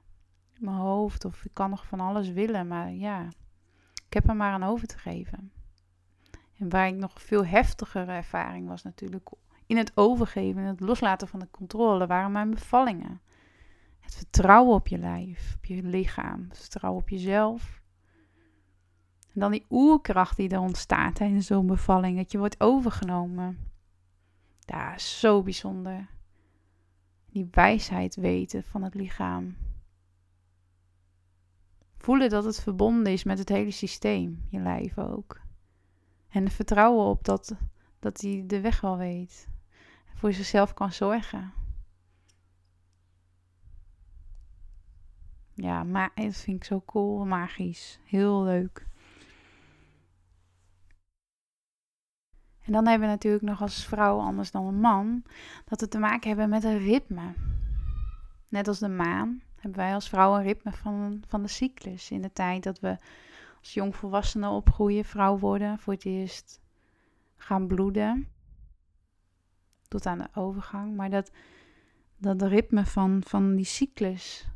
Mijn 0.58 0.76
hoofd 0.76 1.26
of 1.26 1.46
ik 1.46 1.54
kan 1.54 1.70
nog 1.70 1.86
van 1.88 2.00
alles 2.00 2.30
willen, 2.30 2.68
maar 2.68 2.92
ja, 2.92 3.28
ik 4.08 4.14
heb 4.14 4.30
er 4.30 4.36
maar 4.36 4.52
aan 4.52 4.64
over 4.64 4.88
te 4.88 4.98
geven. 4.98 5.52
En 6.58 6.70
waar 6.70 6.88
ik 6.88 6.96
nog 6.96 7.22
veel 7.22 7.46
heftigere 7.46 8.12
ervaring 8.12 8.68
was 8.68 8.84
natuurlijk 8.84 9.30
in 9.70 9.78
het 9.78 9.92
overgeven, 9.96 10.62
in 10.62 10.68
het 10.68 10.80
loslaten 10.80 11.28
van 11.28 11.40
de 11.40 11.48
controle, 11.52 12.08
waren 12.08 12.32
mijn 12.32 12.50
bevallingen. 12.50 13.22
Het 14.00 14.16
vertrouwen 14.16 14.76
op 14.76 14.88
je 14.88 14.98
lijf, 14.98 15.54
op 15.56 15.66
je 15.66 15.84
lichaam, 15.84 16.46
het 16.48 16.60
vertrouwen 16.60 17.02
op 17.02 17.10
jezelf. 17.10 17.82
En 19.34 19.40
dan 19.40 19.52
die 19.52 19.66
oerkracht 19.70 20.38
die 20.38 20.50
er 20.50 20.60
ontstaat 20.60 21.16
tijdens 21.16 21.48
zo'n 21.48 21.68
bevalling, 21.68 22.18
dat 22.18 22.32
je 22.32 22.38
wordt 22.38 22.60
overgenomen. 22.60 23.58
Ja, 24.60 24.98
zo 24.98 25.44
bijzonder. 25.44 26.08
Die 27.26 27.48
wijsheid 27.52 28.16
weten 28.16 28.64
van 28.64 28.84
het 28.84 28.94
lichaam. 28.94 29.56
Voelen 31.98 32.30
dat 32.30 32.44
het 32.44 32.62
verbonden 32.62 33.14
is 33.14 33.24
met 33.24 33.38
het 33.38 33.50
hele 33.50 33.72
systeem, 33.72 34.46
je 34.50 34.60
lijf 34.60 34.98
ook. 34.98 35.42
En 36.30 36.52
vertrouwen 36.52 37.06
op 37.06 37.24
dat, 37.24 37.56
dat 38.00 38.22
hij 38.22 38.44
de 38.48 38.62
weg 38.62 38.82
wel 38.82 38.98
weet 38.98 39.58
voor 40.20 40.34
zichzelf 40.34 40.74
kan 40.74 40.92
zorgen. 40.92 41.54
Ja, 45.54 45.84
maar 45.84 46.12
dat 46.16 46.36
vind 46.36 46.58
ik 46.58 46.64
zo 46.64 46.82
cool, 46.86 47.26
magisch. 47.26 48.00
Heel 48.04 48.44
leuk. 48.44 48.88
En 52.62 52.72
dan 52.72 52.88
hebben 52.88 53.08
we 53.08 53.14
natuurlijk 53.14 53.44
nog 53.44 53.62
als 53.62 53.86
vrouw, 53.86 54.20
anders 54.20 54.52
dan 54.52 54.66
een 54.66 54.80
man, 54.80 55.24
dat 55.66 55.82
we 55.82 55.88
te 55.88 56.00
maken 56.00 56.28
hebben 56.28 56.50
met 56.50 56.64
een 56.64 56.78
ritme. 56.78 57.34
Net 58.50 58.68
als 58.68 58.80
de 58.80 58.90
maan 58.90 59.42
hebben 59.56 59.80
wij 59.80 59.94
als 59.94 60.10
vrouw 60.10 60.36
een 60.36 60.44
ritme 60.44 60.72
van, 60.72 61.24
van 61.28 61.42
de 61.42 61.48
cyclus. 61.48 62.12
In 62.12 62.22
de 62.22 62.34
tijd 62.34 62.64
dat 62.64 62.80
we 62.80 62.98
als 63.60 63.74
jongvolwassenen 63.74 64.50
opgroeien, 64.50 65.06
vrouw 65.06 65.38
worden, 65.38 65.80
voor 65.80 65.94
het 65.94 66.06
eerst 66.06 66.62
gaan 67.36 67.68
bloeden 67.68 68.28
tot 69.90 70.06
aan 70.06 70.18
de 70.18 70.28
overgang. 70.34 70.96
Maar 70.96 71.10
dat, 71.10 71.32
dat 72.18 72.42
ritme 72.42 72.86
van, 72.86 73.22
van 73.26 73.56
die 73.56 73.66
cyclus. 73.66 74.48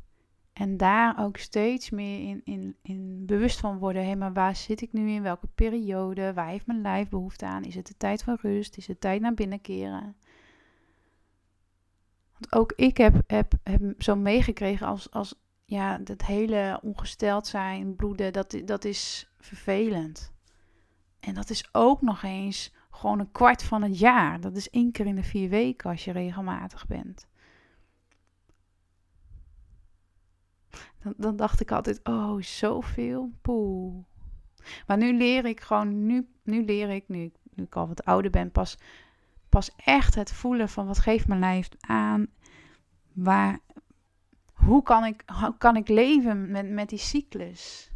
En 0.54 0.78
daar 0.78 1.20
ook 1.20 1.38
steeds 1.38 1.90
meer 1.90 2.30
in, 2.30 2.42
in, 2.44 2.76
in 2.82 3.26
bewust 3.26 3.60
van 3.60 3.78
worden. 3.78 4.06
Hé, 4.06 4.16
maar 4.16 4.34
waar 4.34 4.56
zit 4.56 4.82
ik 4.82 4.94
nu 4.94 5.10
in? 5.10 5.22
Welke 5.22 5.48
periode? 5.56 6.34
Waar 6.34 6.48
heeft 6.48 6.68
mijn 6.68 6.82
lijf 6.82 7.10
behoefte 7.10 7.46
aan? 7.46 7.64
Is 7.64 7.76
het 7.76 7.88
de 7.88 7.98
tijd 7.98 8.24
van 8.24 8.38
rust? 8.42 8.78
Is 8.78 8.88
het 8.88 9.02
tijd 9.02 9.22
naar 9.22 9.34
binnen 9.34 9.62
keren? 9.62 10.16
Want 12.32 12.52
ook 12.52 12.74
ik 12.76 12.98
heb, 12.98 13.22
heb, 13.28 13.54
heb 13.64 13.82
zo 13.98 14.16
meegekregen 14.16 14.88
als, 14.88 15.12
als 15.12 15.36
ja, 15.66 15.98
dat 15.98 16.22
hele 16.22 16.80
ongesteld 16.82 17.48
zijn, 17.48 17.96
bloeden, 17.96 18.34
dat, 18.34 18.62
dat 18.66 18.86
is 18.86 19.32
vervelend. 19.40 20.34
En 21.20 21.34
dat 21.34 21.50
is 21.50 21.70
ook 21.72 22.02
nog 22.02 22.24
eens 22.24 22.74
gewoon 22.94 23.20
een 23.20 23.32
kwart 23.32 23.64
van 23.64 23.82
het 23.82 24.00
jaar. 24.00 24.42
Dat 24.42 24.56
is 24.56 24.70
één 24.70 24.92
keer 24.92 25.06
in 25.06 25.16
de 25.16 25.24
vier 25.24 25.50
weken 25.50 25.90
als 25.90 26.06
je 26.06 26.12
regelmatig 26.12 26.88
bent. 26.88 27.28
Dan, 31.04 31.14
dan 31.18 31.36
dacht 31.36 31.60
ik 31.60 31.72
altijd, 31.72 32.00
oh, 32.04 32.42
zoveel. 32.42 33.32
Poeh. 33.42 34.04
Maar 34.88 34.98
nu 34.98 35.18
leer 35.18 35.46
ik 35.46 35.62
gewoon, 35.62 36.06
nu, 36.06 36.28
nu 36.44 36.66
leer 36.66 36.90
ik, 36.90 37.04
nu, 37.08 37.32
nu 37.54 37.64
ik 37.64 37.76
al 37.76 37.88
wat 37.88 38.06
ouder 38.06 38.32
ben, 38.32 38.52
pas, 38.52 38.78
pas 39.50 39.72
echt 39.76 40.16
het 40.16 40.32
voelen 40.32 40.70
van 40.70 40.86
wat 40.86 41.00
geeft 41.00 41.28
mijn 41.28 41.40
lijf 41.40 41.70
aan. 41.80 42.28
Waar, 43.14 43.60
hoe 44.54 44.84
kan 44.84 45.06
ik, 45.06 45.24
hoe 45.42 45.58
kan 45.58 45.76
ik 45.76 45.88
leven 45.88 46.52
met, 46.52 46.70
met 46.70 46.90
die 46.90 47.00
cyclus? 47.00 47.93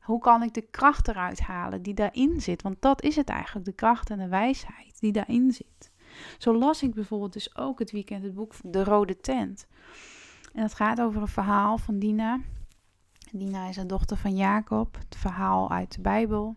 Hoe 0.00 0.18
kan 0.18 0.42
ik 0.42 0.54
de 0.54 0.66
kracht 0.70 1.08
eruit 1.08 1.40
halen 1.40 1.82
die 1.82 1.94
daarin 1.94 2.40
zit? 2.40 2.62
Want 2.62 2.76
dat 2.80 3.02
is 3.02 3.16
het 3.16 3.28
eigenlijk, 3.28 3.66
de 3.66 3.72
kracht 3.72 4.10
en 4.10 4.18
de 4.18 4.28
wijsheid 4.28 5.00
die 5.00 5.12
daarin 5.12 5.52
zit. 5.52 5.90
Zo 6.38 6.58
las 6.58 6.82
ik 6.82 6.94
bijvoorbeeld 6.94 7.32
dus 7.32 7.56
ook 7.56 7.78
het 7.78 7.90
weekend 7.90 8.22
het 8.22 8.34
boek 8.34 8.52
De 8.62 8.84
Rode 8.84 9.20
Tent. 9.20 9.66
En 10.52 10.62
het 10.62 10.74
gaat 10.74 11.00
over 11.00 11.20
een 11.20 11.28
verhaal 11.28 11.78
van 11.78 11.98
Dina. 11.98 12.40
Dina 13.32 13.68
is 13.68 13.76
een 13.76 13.86
dochter 13.86 14.16
van 14.16 14.36
Jacob, 14.36 14.94
het 14.94 15.16
verhaal 15.16 15.70
uit 15.70 15.94
de 15.94 16.00
Bijbel. 16.00 16.56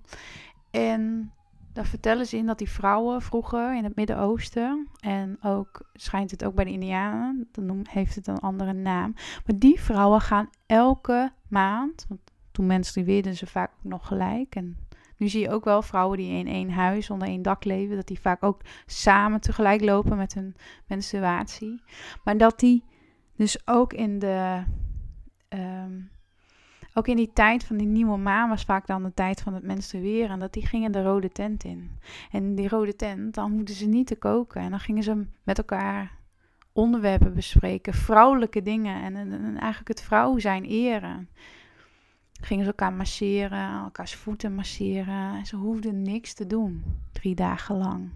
En 0.72 1.34
daar 1.74 1.86
vertellen 1.86 2.26
ze 2.26 2.38
in 2.38 2.46
dat 2.46 2.58
die 2.58 2.70
vrouwen 2.70 3.22
vroeger 3.22 3.76
in 3.76 3.84
het 3.84 3.96
Midden-Oosten, 3.96 4.88
en 5.00 5.38
ook 5.44 5.90
schijnt 5.94 6.32
het 6.32 6.44
ook 6.44 6.56
bij 6.56 6.66
de 6.66 6.72
Indianen, 6.72 7.50
dan 7.52 7.86
heeft 7.90 8.16
het 8.16 8.28
een 8.28 8.40
andere 8.40 8.74
naam, 8.74 9.14
maar 9.46 9.58
die 9.58 9.82
vrouwen 9.82 10.22
gaan 10.22 10.50
elke 10.66 11.32
maand, 11.48 12.08
toen 12.54 12.66
menstrueerden 12.66 13.36
ze 13.36 13.48
vaak 13.48 13.72
ook 13.72 13.92
nog 13.92 14.08
gelijk. 14.08 14.56
En 14.56 14.78
nu 15.18 15.28
zie 15.28 15.42
je 15.42 15.52
ook 15.52 15.64
wel 15.64 15.82
vrouwen 15.82 16.18
die 16.18 16.38
in 16.38 16.48
één 16.48 16.70
huis 16.70 17.10
onder 17.10 17.28
één 17.28 17.42
dak 17.42 17.64
leven, 17.64 17.96
dat 17.96 18.08
die 18.08 18.20
vaak 18.20 18.44
ook 18.44 18.62
samen 18.86 19.42
tegelijk 19.42 19.82
lopen 19.82 20.18
met 20.18 20.34
hun 20.34 20.56
menstruatie. 20.88 21.82
Maar 22.24 22.38
dat 22.38 22.60
die 22.60 22.84
dus 23.36 23.68
ook 23.68 23.94
in 23.94 24.20
de. 24.20 24.64
Ehm, 25.48 26.02
ook 26.94 27.08
in 27.08 27.16
die 27.16 27.32
tijd 27.34 27.64
van 27.64 27.78
die 27.78 27.88
nieuwe 27.88 28.18
maan 28.18 28.50
was 28.50 28.64
vaak 28.64 28.88
dan 28.88 29.04
de 29.04 29.14
tijd 29.14 29.42
van 29.42 29.54
het 29.54 29.64
menstrueren. 29.64 30.30
En 30.30 30.40
dat 30.40 30.54
die 30.54 30.66
gingen 30.66 30.92
de 30.92 31.04
rode 31.04 31.30
tent 31.30 31.64
in. 31.64 31.92
En 32.32 32.56
die 32.56 32.68
rode 32.68 32.96
tent, 32.96 33.34
dan 33.34 33.52
moeten 33.52 33.76
ze 33.76 33.86
niet 33.86 34.08
te 34.08 34.16
koken. 34.16 34.62
En 34.62 34.70
dan 34.70 34.80
gingen 34.80 35.04
ze 35.04 35.26
met 35.44 35.58
elkaar 35.58 36.12
onderwerpen 36.74 37.34
bespreken. 37.34 37.94
Vrouwelijke 37.94 38.62
dingen. 38.62 39.04
En, 39.04 39.16
en 39.16 39.58
eigenlijk 39.58 39.88
het 39.88 40.02
vrouw 40.02 40.40
zijn 40.40 40.64
eren. 40.64 41.30
Gingen 42.44 42.64
ze 42.64 42.70
elkaar 42.70 42.94
masseren, 42.94 43.84
elkaars 43.84 44.16
voeten 44.16 44.56
masseren. 44.56 45.36
En 45.36 45.46
ze 45.46 45.56
hoefden 45.56 46.02
niks 46.02 46.34
te 46.34 46.48
doen, 46.48 46.84
drie 47.12 47.36
dagen 47.36 47.78
lang. 47.78 48.10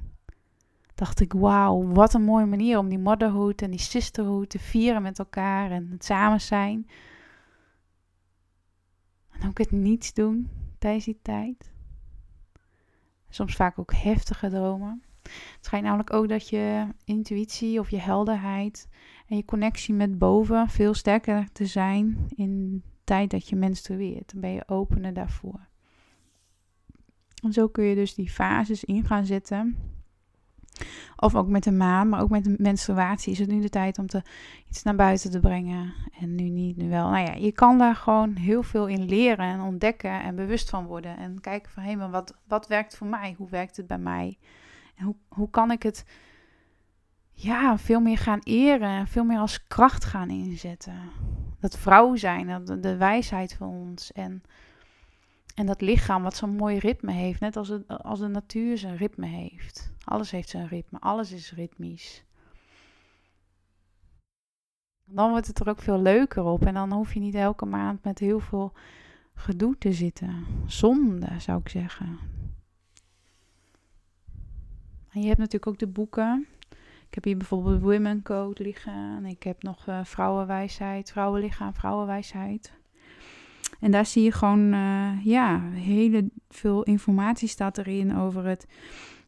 Dacht 0.96 1.19
ik, 1.19 1.34
wauw, 1.34 1.88
wat 1.88 2.13
een 2.13 2.23
mooie 2.23 2.45
manier 2.45 2.78
om 2.78 2.89
die 2.89 2.99
motherhood 2.99 3.62
en 3.62 3.71
die 3.71 3.80
sisterhood 3.80 4.49
te 4.49 4.60
vieren 4.60 5.01
met 5.01 5.19
elkaar 5.19 5.71
en 5.71 5.88
het 5.91 6.06
samen 6.06 6.41
zijn. 6.41 6.88
En 9.32 9.47
ook 9.47 9.58
het 9.58 9.71
niets 9.71 10.13
doen 10.13 10.49
tijdens 10.80 11.06
die 11.06 11.19
tijd. 11.21 11.71
Soms 13.30 13.56
vaak 13.56 13.80
ook 13.80 13.93
heftige 13.93 14.49
dromen. 14.49 15.04
Het 15.21 15.65
schijnt 15.65 15.86
namelijk 15.86 16.13
ook 16.13 16.30
dat 16.30 16.49
je 16.49 16.88
intuïtie 17.04 17.80
of 17.80 17.89
je 17.89 17.99
helderheid 17.99 18.88
en 19.28 19.36
je 19.36 19.45
connectie 19.45 19.93
met 19.93 20.17
boven 20.17 20.69
veel 20.69 20.93
sterker 20.93 21.51
te 21.51 21.65
zijn 21.65 22.28
in 22.36 22.84
tijd 23.08 23.30
dat 23.30 23.50
je 23.50 23.56
menstrueert. 23.56 24.32
Dan 24.32 24.41
ben 24.41 24.54
je 24.54 24.67
opener 24.67 25.13
daarvoor. 25.13 25.67
En 27.43 27.54
zo 27.54 27.67
kun 27.67 27.84
je 27.84 27.96
dus 27.96 28.15
die 28.15 28.30
fases 28.30 28.84
in 28.84 29.04
gaan 29.04 29.26
zetten. 29.26 29.78
Of 31.15 31.36
ook 31.36 31.48
met 31.48 31.63
de 31.63 31.72
maan, 31.72 32.10
maar 32.10 32.22
ook 32.22 32.30
met 32.30 32.43
de 32.43 32.56
menstruatie 32.58 33.32
is 33.32 33.39
het 33.39 33.50
nu 33.50 33.62
de 33.62 33.70
tijd 33.70 33.98
om 33.98 34.08
te, 34.08 34.22
iets 34.70 34.84
naar 34.84 34.96
buiten 34.96 35.32
te 35.32 35.39
brengen. 35.39 35.93
En 36.20 36.36
nu 36.36 36.50
niet, 36.50 36.78
nu 36.78 36.89
wel. 36.89 37.10
Nou 37.10 37.26
ja, 37.26 37.34
je 37.34 37.52
kan 37.52 37.78
daar 37.78 37.96
gewoon 37.96 38.36
heel 38.36 38.63
veel 38.63 38.88
in 38.88 39.06
leren 39.06 39.46
en 39.46 39.62
ontdekken 39.62 40.22
en 40.22 40.36
bewust 40.36 40.70
van 40.70 40.86
worden. 40.86 41.17
En 41.17 41.41
kijken 41.41 41.72
van, 41.72 41.84
hé, 41.84 41.96
maar 41.96 42.10
wat, 42.10 42.38
wat 42.48 42.67
werkt 42.67 42.98
voor 42.98 43.08
mij? 43.08 43.36
Hoe 43.38 43.50
werkt 43.50 43.78
het 43.78 43.88
bij 43.88 43.98
mij? 43.98 44.38
En 44.96 45.06
hoe, 45.06 45.15
hoe 45.28 45.50
kan 45.50 45.72
ik 45.72 45.84
het 45.84 46.06
ja, 47.32 47.78
veel 47.78 48.00
meer 48.00 48.17
gaan 48.17 48.39
eren 48.43 48.89
en 48.89 49.08
veel 49.08 49.24
meer 49.24 49.39
als 49.39 49.67
kracht 49.67 50.06
gaan 50.06 50.30
inzetten? 50.30 51.00
Dat 51.60 51.78
vrouw 51.78 52.15
zijn, 52.15 52.65
de, 52.82 52.98
wijsheid 52.98 53.54
van 53.54 53.70
ons 53.70 54.12
en, 54.12 54.43
en 55.56 55.65
dat 55.65 55.82
lichaam 55.82 56.24
wat 56.24 56.36
zo'n 56.36 56.56
mooi 56.56 56.78
ritme 56.78 57.12
heeft, 57.12 57.39
net 57.39 57.56
als, 57.56 57.72
als 57.88 58.20
de 58.20 58.28
natuur 58.28 58.78
zijn 58.78 58.98
ritme 58.98 59.26
heeft. 59.26 59.91
Alles 60.04 60.32
heeft 60.32 60.50
zijn 60.50 60.67
ritme, 60.67 61.00
alles 61.00 61.32
is 61.32 61.52
ritmisch. 61.52 62.26
Dan 65.06 65.30
wordt 65.30 65.48
het 65.48 65.60
er 65.60 65.70
ook 65.70 65.82
veel 65.82 66.02
leuker 66.02 66.43
op 66.43 66.65
en 66.65 66.74
dan 66.74 66.93
hoef 66.93 67.13
je 67.13 67.20
niet 67.20 67.36
elke 67.36 67.65
maand 67.65 68.04
met 68.04 68.20
heel 68.20 68.39
veel 68.39 68.74
gedoe 69.34 69.78
te 69.78 69.93
zitten. 69.93 70.46
Zonde, 70.65 71.39
zou 71.39 71.60
ik 71.60 71.70
zeggen. 71.70 72.20
En 75.10 75.22
je 75.22 75.28
hebt 75.28 75.39
natuurlijk 75.39 75.67
ook 75.67 75.80
de 75.80 75.88
boeken 75.88 76.48
ik 77.08 77.13
heb 77.13 77.24
hier 77.24 77.38
bijvoorbeeld 77.38 77.82
Women 77.82 78.22
Code 78.24 78.63
liggen. 78.63 79.26
Ik 79.26 79.43
heb 79.43 79.63
nog 79.63 79.88
uh, 79.88 80.00
Vrouwenwijsheid, 80.04 81.12
Vrouwenlichaam, 81.12 81.74
Vrouwenwijsheid. 81.74 82.74
En 83.80 83.91
daar 83.91 84.06
zie 84.06 84.24
je 84.24 84.32
gewoon, 84.32 84.74
uh, 84.74 85.26
ja, 85.26 85.62
heel 85.62 86.30
veel 86.50 86.84
informatie 86.84 87.48
staat 87.48 87.78
erin 87.78 88.15
over 88.15 88.46
het, 88.46 88.67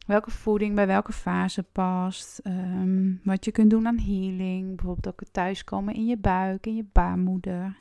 welke 0.06 0.30
voeding 0.30 0.74
bij 0.74 0.86
welke 0.86 1.12
fase 1.12 1.62
past. 1.62 2.38
Ehm, 2.38 3.12
wat 3.22 3.44
je 3.44 3.50
kunt 3.50 3.70
doen 3.70 3.86
aan 3.86 3.98
healing. 3.98 4.76
Bijvoorbeeld 4.76 5.08
ook 5.08 5.20
het 5.20 5.32
thuiskomen 5.32 5.94
in 5.94 6.06
je 6.06 6.16
buik, 6.16 6.66
in 6.66 6.76
je 6.76 6.86
baarmoeder. 6.92 7.78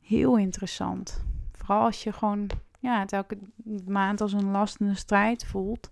Heel 0.00 0.38
interessant. 0.38 1.24
Vooral 1.52 1.84
als 1.84 2.02
je 2.02 2.12
gewoon 2.12 2.50
ja, 2.82 3.00
het 3.00 3.12
elke 3.12 3.38
maand 3.86 4.20
als 4.20 4.32
een 4.32 4.50
lastende 4.50 4.94
strijd 4.94 5.44
voelt, 5.44 5.90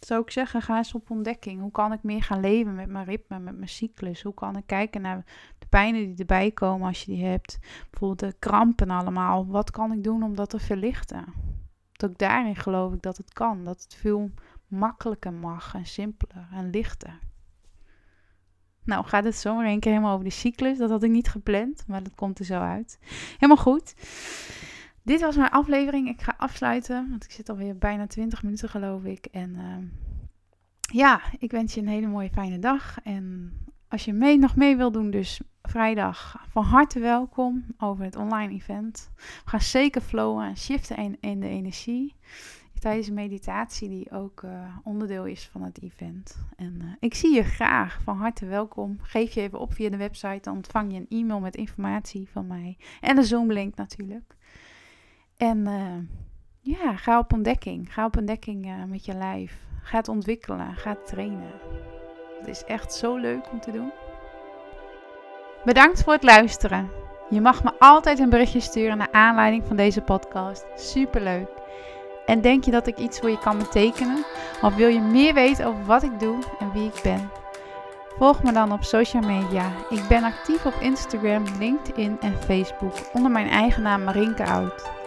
zou 0.00 0.22
ik 0.22 0.30
zeggen, 0.30 0.62
ga 0.62 0.76
eens 0.76 0.94
op 0.94 1.10
ontdekking. 1.10 1.60
Hoe 1.60 1.70
kan 1.70 1.92
ik 1.92 2.02
meer 2.02 2.22
gaan 2.22 2.40
leven 2.40 2.74
met 2.74 2.88
mijn 2.88 3.04
ritme, 3.04 3.38
met 3.38 3.56
mijn 3.56 3.68
cyclus? 3.68 4.22
Hoe 4.22 4.34
kan 4.34 4.56
ik 4.56 4.66
kijken 4.66 5.00
naar 5.00 5.24
de 5.58 5.66
pijnen 5.66 6.06
die 6.06 6.18
erbij 6.18 6.50
komen 6.50 6.86
als 6.86 7.02
je 7.02 7.12
die 7.12 7.24
hebt? 7.24 7.58
Bijvoorbeeld 7.90 8.32
de 8.32 8.38
krampen 8.38 8.90
allemaal. 8.90 9.46
Wat 9.46 9.70
kan 9.70 9.92
ik 9.92 10.04
doen 10.04 10.22
om 10.22 10.34
dat 10.34 10.50
te 10.50 10.58
verlichten? 10.58 11.24
Dat 11.92 12.10
ook 12.10 12.18
daarin 12.18 12.56
geloof 12.56 12.92
ik 12.92 13.02
dat 13.02 13.16
het 13.16 13.32
kan. 13.32 13.64
Dat 13.64 13.82
het 13.82 13.94
veel 13.94 14.30
makkelijker 14.68 15.32
mag 15.32 15.74
en 15.74 15.86
simpeler 15.86 16.48
en 16.52 16.70
lichter. 16.70 17.18
Nou, 18.84 19.04
gaat 19.04 19.24
het 19.24 19.36
zomaar 19.36 19.66
één 19.66 19.80
keer 19.80 19.92
helemaal 19.92 20.12
over 20.12 20.24
de 20.24 20.30
cyclus. 20.30 20.78
Dat 20.78 20.90
had 20.90 21.02
ik 21.02 21.10
niet 21.10 21.28
gepland, 21.28 21.84
maar 21.86 22.02
dat 22.02 22.14
komt 22.14 22.38
er 22.38 22.44
zo 22.44 22.60
uit. 22.60 22.98
Helemaal 23.38 23.62
goed. 23.62 23.94
Dit 25.10 25.20
was 25.20 25.36
mijn 25.36 25.50
aflevering. 25.50 26.08
Ik 26.08 26.22
ga 26.22 26.34
afsluiten, 26.36 27.06
want 27.10 27.24
ik 27.24 27.30
zit 27.30 27.48
alweer 27.48 27.78
bijna 27.78 28.06
20 28.06 28.42
minuten 28.42 28.68
geloof 28.68 29.04
ik. 29.04 29.26
En 29.26 29.50
uh, 29.50 29.76
ja, 30.80 31.20
ik 31.38 31.50
wens 31.50 31.74
je 31.74 31.80
een 31.80 31.88
hele 31.88 32.06
mooie 32.06 32.30
fijne 32.30 32.58
dag. 32.58 32.98
En 33.02 33.52
als 33.88 34.04
je 34.04 34.12
mee, 34.12 34.38
nog 34.38 34.56
mee 34.56 34.76
wil 34.76 34.92
doen, 34.92 35.10
dus 35.10 35.40
vrijdag 35.62 36.44
van 36.48 36.64
harte 36.64 36.98
welkom 36.98 37.64
over 37.78 38.04
het 38.04 38.16
online 38.16 38.52
event. 38.52 39.10
We 39.16 39.50
gaan 39.50 39.60
zeker 39.60 40.00
flowen 40.00 40.46
en 40.46 40.56
shiften 40.56 41.18
in, 41.20 41.40
de 41.40 41.48
energie 41.48 42.14
tijdens 42.78 43.08
een 43.08 43.14
meditatie 43.14 43.88
die 43.88 44.10
ook 44.10 44.42
uh, 44.42 44.76
onderdeel 44.84 45.24
is 45.26 45.48
van 45.52 45.62
het 45.62 45.82
event. 45.82 46.46
En 46.56 46.78
uh, 46.82 46.92
ik 47.00 47.14
zie 47.14 47.34
je 47.34 47.42
graag. 47.42 48.00
Van 48.02 48.16
harte 48.16 48.46
welkom. 48.46 48.98
Geef 49.02 49.32
je 49.32 49.40
even 49.40 49.58
op 49.58 49.74
via 49.74 49.90
de 49.90 49.96
website. 49.96 50.40
Dan 50.42 50.56
ontvang 50.56 50.92
je 50.92 50.98
een 50.98 51.20
e-mail 51.20 51.40
met 51.40 51.56
informatie 51.56 52.28
van 52.28 52.46
mij. 52.46 52.76
En 53.00 53.16
een 53.16 53.24
Zoom 53.24 53.52
link 53.52 53.76
natuurlijk. 53.76 54.36
En 55.40 55.58
uh, 55.58 55.96
ja, 56.60 56.96
ga 56.96 57.18
op 57.18 57.32
ontdekking. 57.32 57.94
Ga 57.94 58.04
op 58.04 58.16
ontdekking 58.16 58.66
uh, 58.66 58.72
met 58.88 59.04
je 59.04 59.14
lijf. 59.14 59.52
Ga 59.82 59.96
het 59.96 60.08
ontwikkelen. 60.08 60.74
Ga 60.76 60.90
het 60.90 61.06
trainen. 61.06 61.52
Het 62.38 62.48
is 62.48 62.64
echt 62.64 62.94
zo 62.94 63.16
leuk 63.16 63.52
om 63.52 63.60
te 63.60 63.70
doen. 63.70 63.92
Bedankt 65.64 66.02
voor 66.02 66.12
het 66.12 66.22
luisteren. 66.22 66.90
Je 67.30 67.40
mag 67.40 67.64
me 67.64 67.72
altijd 67.78 68.18
een 68.18 68.30
berichtje 68.30 68.60
sturen 68.60 68.96
naar 68.96 69.10
aanleiding 69.10 69.64
van 69.66 69.76
deze 69.76 70.00
podcast. 70.00 70.64
Superleuk. 70.76 71.48
En 72.26 72.40
denk 72.40 72.64
je 72.64 72.70
dat 72.70 72.86
ik 72.86 72.98
iets 72.98 73.18
voor 73.18 73.30
je 73.30 73.38
kan 73.38 73.58
betekenen? 73.58 74.24
Of 74.62 74.74
wil 74.74 74.88
je 74.88 75.00
meer 75.00 75.34
weten 75.34 75.66
over 75.66 75.84
wat 75.84 76.02
ik 76.02 76.18
doe 76.18 76.38
en 76.58 76.72
wie 76.72 76.86
ik 76.86 77.00
ben? 77.02 77.30
Volg 78.18 78.42
me 78.42 78.52
dan 78.52 78.72
op 78.72 78.84
social 78.84 79.22
media. 79.22 79.72
Ik 79.90 80.08
ben 80.08 80.24
actief 80.24 80.66
op 80.66 80.74
Instagram, 80.80 81.44
LinkedIn 81.58 82.20
en 82.20 82.34
Facebook 82.34 82.94
onder 83.12 83.30
mijn 83.30 83.48
eigen 83.48 83.82
naam 83.82 84.04
Marinke 84.04 84.46
Oud. 84.46 84.99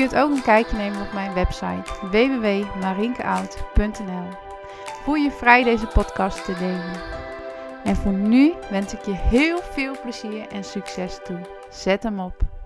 Kunt 0.00 0.16
ook 0.16 0.30
een 0.30 0.42
kijkje 0.42 0.76
nemen 0.76 1.00
op 1.00 1.12
mijn 1.12 1.34
website 1.34 1.82
www.marinkeout.nl. 2.10 4.28
Voel 5.02 5.14
je 5.14 5.30
vrij 5.30 5.64
deze 5.64 5.86
podcast 5.86 6.44
te 6.44 6.54
delen. 6.54 7.00
En 7.84 7.96
voor 7.96 8.12
nu 8.12 8.54
wens 8.70 8.92
ik 8.92 9.04
je 9.04 9.14
heel 9.14 9.58
veel 9.62 10.00
plezier 10.02 10.48
en 10.48 10.64
succes 10.64 11.18
toe. 11.24 11.40
Zet 11.70 12.02
hem 12.02 12.20
op. 12.20 12.59